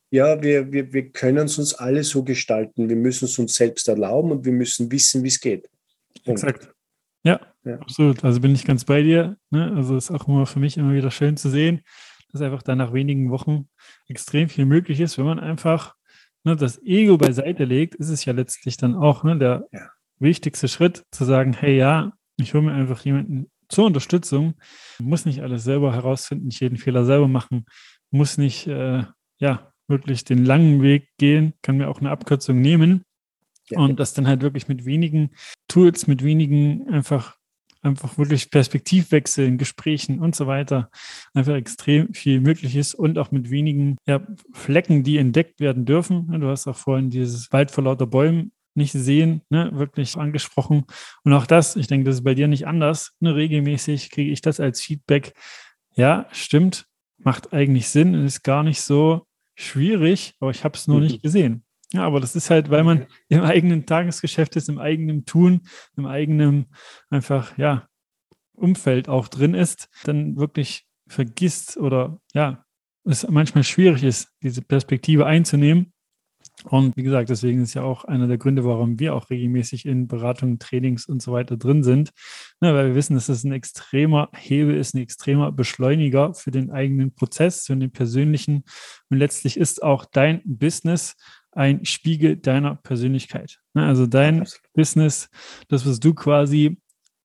ja, 0.10 0.42
wir, 0.42 0.72
wir, 0.72 0.94
wir 0.94 1.12
können 1.12 1.46
es 1.46 1.58
uns 1.58 1.74
alle 1.74 2.04
so 2.04 2.24
gestalten. 2.24 2.90
Wir 2.90 2.96
müssen 2.96 3.26
es 3.26 3.38
uns 3.38 3.56
selbst 3.56 3.88
erlauben 3.88 4.32
und 4.32 4.46
wir 4.46 4.54
müssen 4.54 4.90
wissen, 4.92 5.24
wie 5.24 5.28
es 5.28 5.40
geht. 5.40 5.70
Punkt. 6.24 6.44
Exakt. 6.44 6.74
Ja, 7.24 7.42
ja, 7.66 7.76
absolut. 7.80 8.24
Also 8.24 8.40
bin 8.40 8.56
ich 8.56 8.64
ganz 8.64 8.86
bei 8.86 9.02
dir. 9.02 9.38
Ne? 9.50 9.74
Also 9.76 9.98
ist 9.98 10.12
auch 10.12 10.28
immer 10.28 10.46
für 10.46 10.60
mich 10.60 10.78
immer 10.78 10.94
wieder 10.94 11.12
schön 11.12 11.36
zu 11.36 11.50
sehen, 11.50 11.82
dass 12.32 12.42
einfach 12.42 12.64
dann 12.64 12.78
nach 12.78 12.94
wenigen 12.94 13.32
Wochen 13.32 13.68
extrem 14.08 14.48
viel 14.48 14.66
möglich 14.66 15.02
ist, 15.02 15.18
wenn 15.18 15.26
man 15.26 15.40
einfach 15.40 15.96
ne, 16.44 16.56
das 16.56 16.82
Ego 16.84 17.18
beiseite 17.18 17.66
legt, 17.66 17.96
ist 17.96 18.10
es 18.10 18.24
ja 18.24 18.34
letztlich 18.34 18.78
dann 18.78 18.96
auch 18.96 19.24
ne, 19.24 19.38
der 19.38 19.68
ja. 19.72 19.90
wichtigste 20.20 20.68
Schritt, 20.68 21.04
zu 21.12 21.26
sagen, 21.26 21.54
hey 21.54 21.78
ja, 21.78 22.14
ich 22.38 22.54
hole 22.54 22.64
mir 22.64 22.74
einfach 22.74 23.04
jemanden 23.04 23.50
zur 23.70 23.86
Unterstützung. 23.86 24.56
Muss 25.00 25.26
nicht 25.26 25.42
alles 25.42 25.64
selber 25.64 25.94
herausfinden, 25.94 26.48
nicht 26.48 26.62
jeden 26.62 26.78
Fehler 26.78 27.06
selber 27.06 27.28
machen, 27.28 27.66
muss 28.12 28.38
nicht 28.38 28.68
äh, 28.68 29.04
ja 29.40 29.72
wirklich 29.88 30.26
den 30.26 30.44
langen 30.44 30.82
Weg 30.82 31.10
gehen, 31.18 31.54
kann 31.62 31.78
mir 31.78 31.90
auch 31.90 32.00
eine 32.00 32.12
Abkürzung 32.12 32.60
nehmen 32.60 33.04
ja. 33.70 33.80
und 33.80 34.00
das 34.00 34.14
dann 34.14 34.28
halt 34.28 34.42
wirklich 34.42 34.68
mit 34.68 34.86
wenigen 34.86 35.32
Tools, 35.68 36.08
mit 36.08 36.24
wenigen 36.24 36.90
einfach 36.90 37.38
einfach 37.82 38.18
wirklich 38.18 38.52
Perspektivwechseln, 38.52 39.58
Gesprächen 39.58 40.20
und 40.20 40.36
so 40.36 40.48
weiter 40.48 40.90
einfach 41.34 41.54
extrem 41.54 42.14
viel 42.14 42.42
möglich 42.42 42.76
ist 42.76 42.96
und 42.96 43.18
auch 43.18 43.32
mit 43.32 43.50
wenigen 43.50 43.98
ja, 44.06 44.26
Flecken, 44.52 45.04
die 45.04 45.18
entdeckt 45.18 45.60
werden 45.60 45.86
dürfen. 45.86 46.28
Du 46.40 46.48
hast 46.48 46.68
auch 46.68 46.76
vorhin 46.76 47.10
dieses 47.10 47.52
Wald 47.52 47.72
vor 47.72 47.84
lauter 47.84 48.08
Bäumen 48.08 48.52
nicht 48.78 48.94
sehen, 48.94 49.42
ne, 49.50 49.72
wirklich 49.74 50.16
angesprochen. 50.16 50.86
Und 51.24 51.34
auch 51.34 51.46
das, 51.46 51.76
ich 51.76 51.88
denke, 51.88 52.06
das 52.06 52.16
ist 52.16 52.24
bei 52.24 52.36
dir 52.36 52.48
nicht 52.48 52.68
anders. 52.68 53.14
Ne, 53.20 53.36
regelmäßig 53.36 54.12
kriege 54.12 54.32
ich 54.32 54.42
das 54.42 54.60
als 54.60 54.82
Feedback. 54.82 55.34
Ja, 55.96 56.28
stimmt, 56.32 56.86
macht 57.18 57.54
eigentlich 57.54 57.90
Sinn 57.90 58.16
und 58.16 58.26
ist 58.26 58.44
gar 58.44 58.64
nicht 58.64 58.82
so 58.82 59.26
schwierig, 59.56 60.36
aber 60.40 60.52
ich 60.52 60.64
habe 60.64 60.78
es 60.78 60.88
nur 60.88 60.98
mhm. 60.98 61.04
nicht 61.04 61.22
gesehen. 61.22 61.64
Ja, 61.94 62.04
aber 62.04 62.20
das 62.20 62.36
ist 62.36 62.50
halt, 62.50 62.70
weil 62.70 62.84
man 62.84 63.08
im 63.30 63.42
eigenen 63.42 63.86
Tagesgeschäft 63.86 64.56
ist, 64.56 64.70
im 64.70 64.80
eigenen 64.80 65.26
Tun, 65.26 65.62
im 65.96 66.06
eigenen 66.06 66.68
einfach, 67.10 67.58
ja, 67.58 67.88
Umfeld 68.54 69.08
auch 69.08 69.28
drin 69.28 69.54
ist, 69.54 69.90
dann 70.04 70.36
wirklich 70.38 70.86
vergisst 71.08 71.78
oder 71.78 72.20
ja, 72.34 72.66
es 73.06 73.28
manchmal 73.30 73.64
schwierig 73.64 74.04
ist, 74.04 74.30
diese 74.42 74.62
Perspektive 74.62 75.26
einzunehmen. 75.26 75.94
Und 76.64 76.98
wie 76.98 77.04
gesagt, 77.04 77.30
deswegen 77.30 77.62
ist 77.62 77.76
ja 77.76 77.84
auch 77.84 78.04
einer 78.06 78.28
der 78.28 78.38
Gründe, 78.38 78.66
warum 78.66 79.00
wir 79.00 79.16
auch 79.16 79.30
regelmäßig 79.30 79.86
in 79.86 80.08
Beratungen, 80.08 80.58
Trainings 80.58 81.06
und 81.06 81.22
so 81.22 81.32
weiter 81.32 81.56
drin 81.56 81.84
sind, 81.84 82.12
ne, 82.62 82.74
weil 82.74 82.88
wir 82.88 82.96
wissen, 82.96 83.14
dass 83.14 83.28
das 83.28 83.44
ein 83.44 83.52
extremer 83.52 84.30
Hebel 84.34 84.76
ist, 84.76 84.96
ein 84.96 85.02
extremer 85.02 85.52
Beschleuniger 85.52 86.34
für 86.34 86.52
den 86.52 86.72
eigenen 86.72 87.14
Prozess, 87.14 87.66
für 87.66 87.76
den 87.76 87.92
persönlichen. 87.92 88.64
Und 89.10 89.18
letztlich 89.18 89.58
ist 89.58 89.84
auch 89.84 90.06
dein 90.06 90.42
Business 90.46 91.16
ein 91.52 91.86
Spiegel 91.86 92.38
deiner 92.38 92.76
Persönlichkeit. 92.76 93.60
Ne? 93.74 93.86
Also 93.86 94.08
dein 94.08 94.48
Business, 94.74 95.30
das, 95.70 95.88
was 95.88 96.00
du 96.00 96.14
quasi 96.14 96.78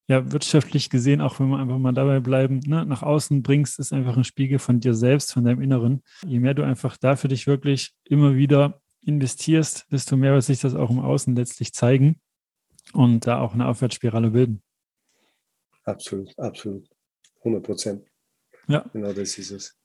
ja 0.08 0.30
wirtschaftlich 0.30 0.90
gesehen, 0.90 1.20
auch 1.20 1.40
wenn 1.40 1.48
wir 1.48 1.58
einfach 1.58 1.78
mal 1.78 1.92
dabei 1.92 2.20
bleiben, 2.20 2.60
ne, 2.66 2.84
nach 2.84 3.02
außen 3.02 3.42
bringst, 3.42 3.78
ist 3.78 3.92
einfach 3.92 4.16
ein 4.16 4.24
Spiegel 4.24 4.58
von 4.58 4.80
dir 4.80 4.94
selbst, 4.94 5.32
von 5.32 5.44
deinem 5.44 5.62
Inneren. 5.62 6.02
Je 6.26 6.38
mehr 6.38 6.54
du 6.54 6.62
einfach 6.62 6.96
da 6.98 7.16
für 7.16 7.28
dich 7.28 7.46
wirklich 7.46 7.92
immer 8.04 8.34
wieder 8.34 8.81
investierst, 9.04 9.86
desto 9.90 10.16
mehr 10.16 10.32
wird 10.32 10.44
sich 10.44 10.60
das 10.60 10.74
auch 10.74 10.90
im 10.90 11.00
Außen 11.00 11.34
letztlich 11.34 11.72
zeigen 11.72 12.20
und 12.92 13.26
da 13.26 13.40
auch 13.40 13.54
eine 13.54 13.66
Aufwärtsspirale 13.66 14.30
bilden. 14.30 14.62
Absolut, 15.84 16.36
absolut. 16.38 16.88
100 17.38 17.62
Prozent. 17.62 18.06
Ja. 18.68 18.84
Genau 18.92 19.12
das 19.12 19.36
ist 19.38 19.50
es. 19.50 19.78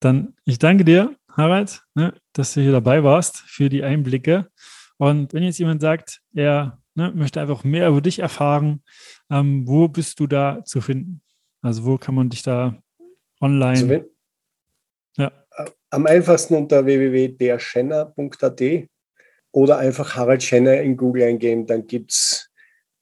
Dann, 0.00 0.34
ich 0.44 0.58
danke 0.58 0.84
dir, 0.84 1.16
Harald, 1.28 1.82
ne, 1.94 2.14
dass 2.32 2.54
du 2.54 2.60
hier 2.60 2.72
dabei 2.72 3.02
warst 3.02 3.38
für 3.38 3.68
die 3.68 3.82
Einblicke. 3.82 4.50
Und 4.98 5.32
wenn 5.32 5.42
jetzt 5.42 5.58
jemand 5.58 5.80
sagt, 5.80 6.20
er 6.34 6.78
ne, 6.94 7.12
möchte 7.14 7.40
einfach 7.40 7.64
mehr 7.64 7.88
über 7.88 8.00
dich 8.00 8.20
erfahren, 8.20 8.82
ähm, 9.30 9.66
wo 9.66 9.88
bist 9.88 10.20
du 10.20 10.26
da 10.26 10.62
zu 10.64 10.80
finden? 10.80 11.22
Also 11.62 11.84
wo 11.84 11.98
kann 11.98 12.14
man 12.14 12.28
dich 12.28 12.42
da 12.42 12.78
online? 13.40 13.70
Also 13.70 13.88
wenn. 13.88 14.13
Am 15.94 16.06
einfachsten 16.06 16.56
unter 16.56 16.86
www.derschenner.at 16.86 18.88
oder 19.52 19.78
einfach 19.78 20.16
Harald 20.16 20.42
Schenner 20.42 20.80
in 20.80 20.96
Google 20.96 21.22
eingeben, 21.22 21.66
dann 21.66 21.86
gibt 21.86 22.10
es 22.10 22.50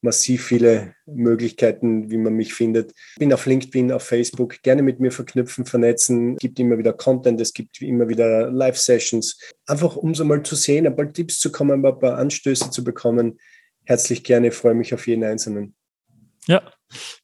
massiv 0.01 0.45
viele 0.45 0.93
Möglichkeiten, 1.07 2.11
wie 2.11 2.17
man 2.17 2.35
mich 2.35 2.53
findet. 2.53 2.91
Ich 3.13 3.19
bin 3.19 3.33
auf 3.33 3.47
LinkedIn, 3.47 3.91
auf 3.91 4.03
Facebook, 4.03 4.61
gerne 4.61 4.83
mit 4.83 4.99
mir 4.99 5.11
verknüpfen, 5.11 5.65
vernetzen. 5.65 6.33
Es 6.33 6.41
gibt 6.41 6.59
immer 6.59 6.77
wieder 6.77 6.93
Content, 6.93 7.41
es 7.41 7.53
gibt 7.53 7.81
immer 7.81 8.09
wieder 8.09 8.51
Live-Sessions. 8.51 9.39
Einfach 9.65 9.95
um 9.95 10.13
so 10.13 10.23
mal 10.23 10.43
zu 10.43 10.55
sehen, 10.55 10.85
ein 10.85 10.95
paar 10.95 11.11
Tipps 11.11 11.39
zu 11.39 11.51
kommen, 11.51 11.83
ein 11.83 11.99
paar 11.99 12.19
Anstöße 12.19 12.69
zu 12.69 12.83
bekommen. 12.83 13.39
Herzlich 13.85 14.23
gerne, 14.23 14.51
freue 14.51 14.75
mich 14.75 14.93
auf 14.93 15.07
jeden 15.07 15.23
Einzelnen. 15.23 15.73
Ja, 16.45 16.61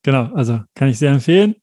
genau. 0.02 0.34
Also 0.34 0.62
kann 0.74 0.90
ich 0.90 0.98
sehr 0.98 1.12
empfehlen. 1.12 1.58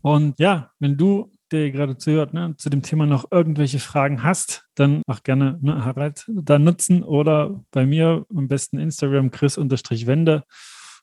Und 0.00 0.40
ja, 0.40 0.72
wenn 0.80 0.96
du 0.96 1.30
der 1.52 1.70
gerade 1.70 1.96
zuhört, 1.96 2.34
ne, 2.34 2.54
zu 2.56 2.70
dem 2.70 2.82
Thema 2.82 3.06
noch 3.06 3.30
irgendwelche 3.30 3.78
Fragen 3.78 4.22
hast, 4.22 4.64
dann 4.74 5.02
auch 5.06 5.22
gerne 5.22 5.58
ne, 5.60 5.84
Harald 5.84 6.24
da 6.28 6.58
nutzen 6.58 7.02
oder 7.02 7.62
bei 7.70 7.86
mir 7.86 8.26
am 8.34 8.48
besten 8.48 8.78
Instagram 8.78 9.30
chris-wende. 9.30 10.44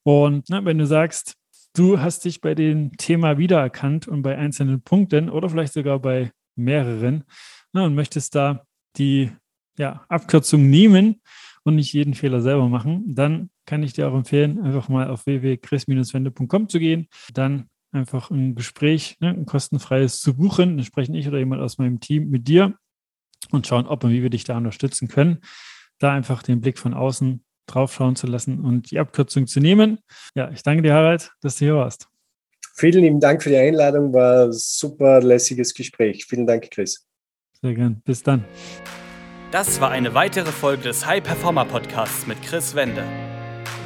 Und 0.03 0.49
ne, 0.49 0.65
wenn 0.65 0.77
du 0.77 0.85
sagst, 0.85 1.35
du 1.75 1.99
hast 1.99 2.25
dich 2.25 2.41
bei 2.41 2.55
dem 2.55 2.95
Thema 2.97 3.37
wiedererkannt 3.37 4.07
und 4.07 4.21
bei 4.21 4.37
einzelnen 4.37 4.81
Punkten 4.81 5.29
oder 5.29 5.49
vielleicht 5.49 5.73
sogar 5.73 5.99
bei 5.99 6.31
mehreren 6.55 7.23
ne, 7.73 7.83
und 7.83 7.95
möchtest 7.95 8.35
da 8.35 8.65
die 8.97 9.31
ja, 9.77 10.05
Abkürzung 10.09 10.69
nehmen 10.69 11.21
und 11.63 11.75
nicht 11.75 11.93
jeden 11.93 12.13
Fehler 12.13 12.41
selber 12.41 12.67
machen, 12.67 13.03
dann 13.15 13.49
kann 13.65 13.83
ich 13.83 13.93
dir 13.93 14.09
auch 14.09 14.15
empfehlen, 14.15 14.59
einfach 14.61 14.89
mal 14.89 15.09
auf 15.09 15.25
www.chris-wende.com 15.25 16.69
zu 16.69 16.79
gehen, 16.79 17.07
dann 17.33 17.69
einfach 17.91 18.29
ein 18.29 18.55
Gespräch, 18.55 19.17
ne, 19.19 19.29
ein 19.29 19.45
kostenfreies 19.45 20.21
zu 20.21 20.35
buchen. 20.35 20.77
Dann 20.77 20.85
sprechen 20.85 21.15
ich 21.15 21.27
oder 21.27 21.39
jemand 21.39 21.61
aus 21.61 21.77
meinem 21.77 21.99
Team 21.99 22.29
mit 22.29 22.47
dir 22.47 22.75
und 23.51 23.67
schauen, 23.67 23.87
ob 23.87 24.03
und 24.03 24.11
wie 24.11 24.23
wir 24.23 24.29
dich 24.29 24.43
da 24.43 24.57
unterstützen 24.57 25.07
können. 25.07 25.39
Da 25.99 26.13
einfach 26.13 26.43
den 26.43 26.61
Blick 26.61 26.77
von 26.77 26.93
außen 26.93 27.43
drauf 27.65 27.93
schauen 27.93 28.15
zu 28.15 28.27
lassen 28.27 28.59
und 28.61 28.91
die 28.91 28.99
Abkürzung 28.99 29.47
zu 29.47 29.59
nehmen. 29.59 29.99
Ja, 30.35 30.49
ich 30.51 30.63
danke 30.63 30.83
dir, 30.83 30.93
Harald, 30.93 31.31
dass 31.41 31.57
du 31.57 31.65
hier 31.65 31.75
warst. 31.75 32.07
Vielen 32.75 33.03
lieben 33.03 33.19
Dank 33.19 33.43
für 33.43 33.49
die 33.49 33.57
Einladung, 33.57 34.13
war 34.13 34.45
ein 34.45 34.53
super 34.53 35.21
lässiges 35.21 35.73
Gespräch. 35.73 36.25
Vielen 36.25 36.47
Dank, 36.47 36.69
Chris. 36.71 37.05
Sehr 37.61 37.73
gern. 37.73 38.01
Bis 38.05 38.23
dann. 38.23 38.45
Das 39.51 39.81
war 39.81 39.91
eine 39.91 40.13
weitere 40.13 40.51
Folge 40.51 40.83
des 40.83 41.05
High 41.05 41.23
Performer 41.23 41.65
Podcasts 41.65 42.25
mit 42.27 42.41
Chris 42.41 42.75
Wende. 42.75 43.03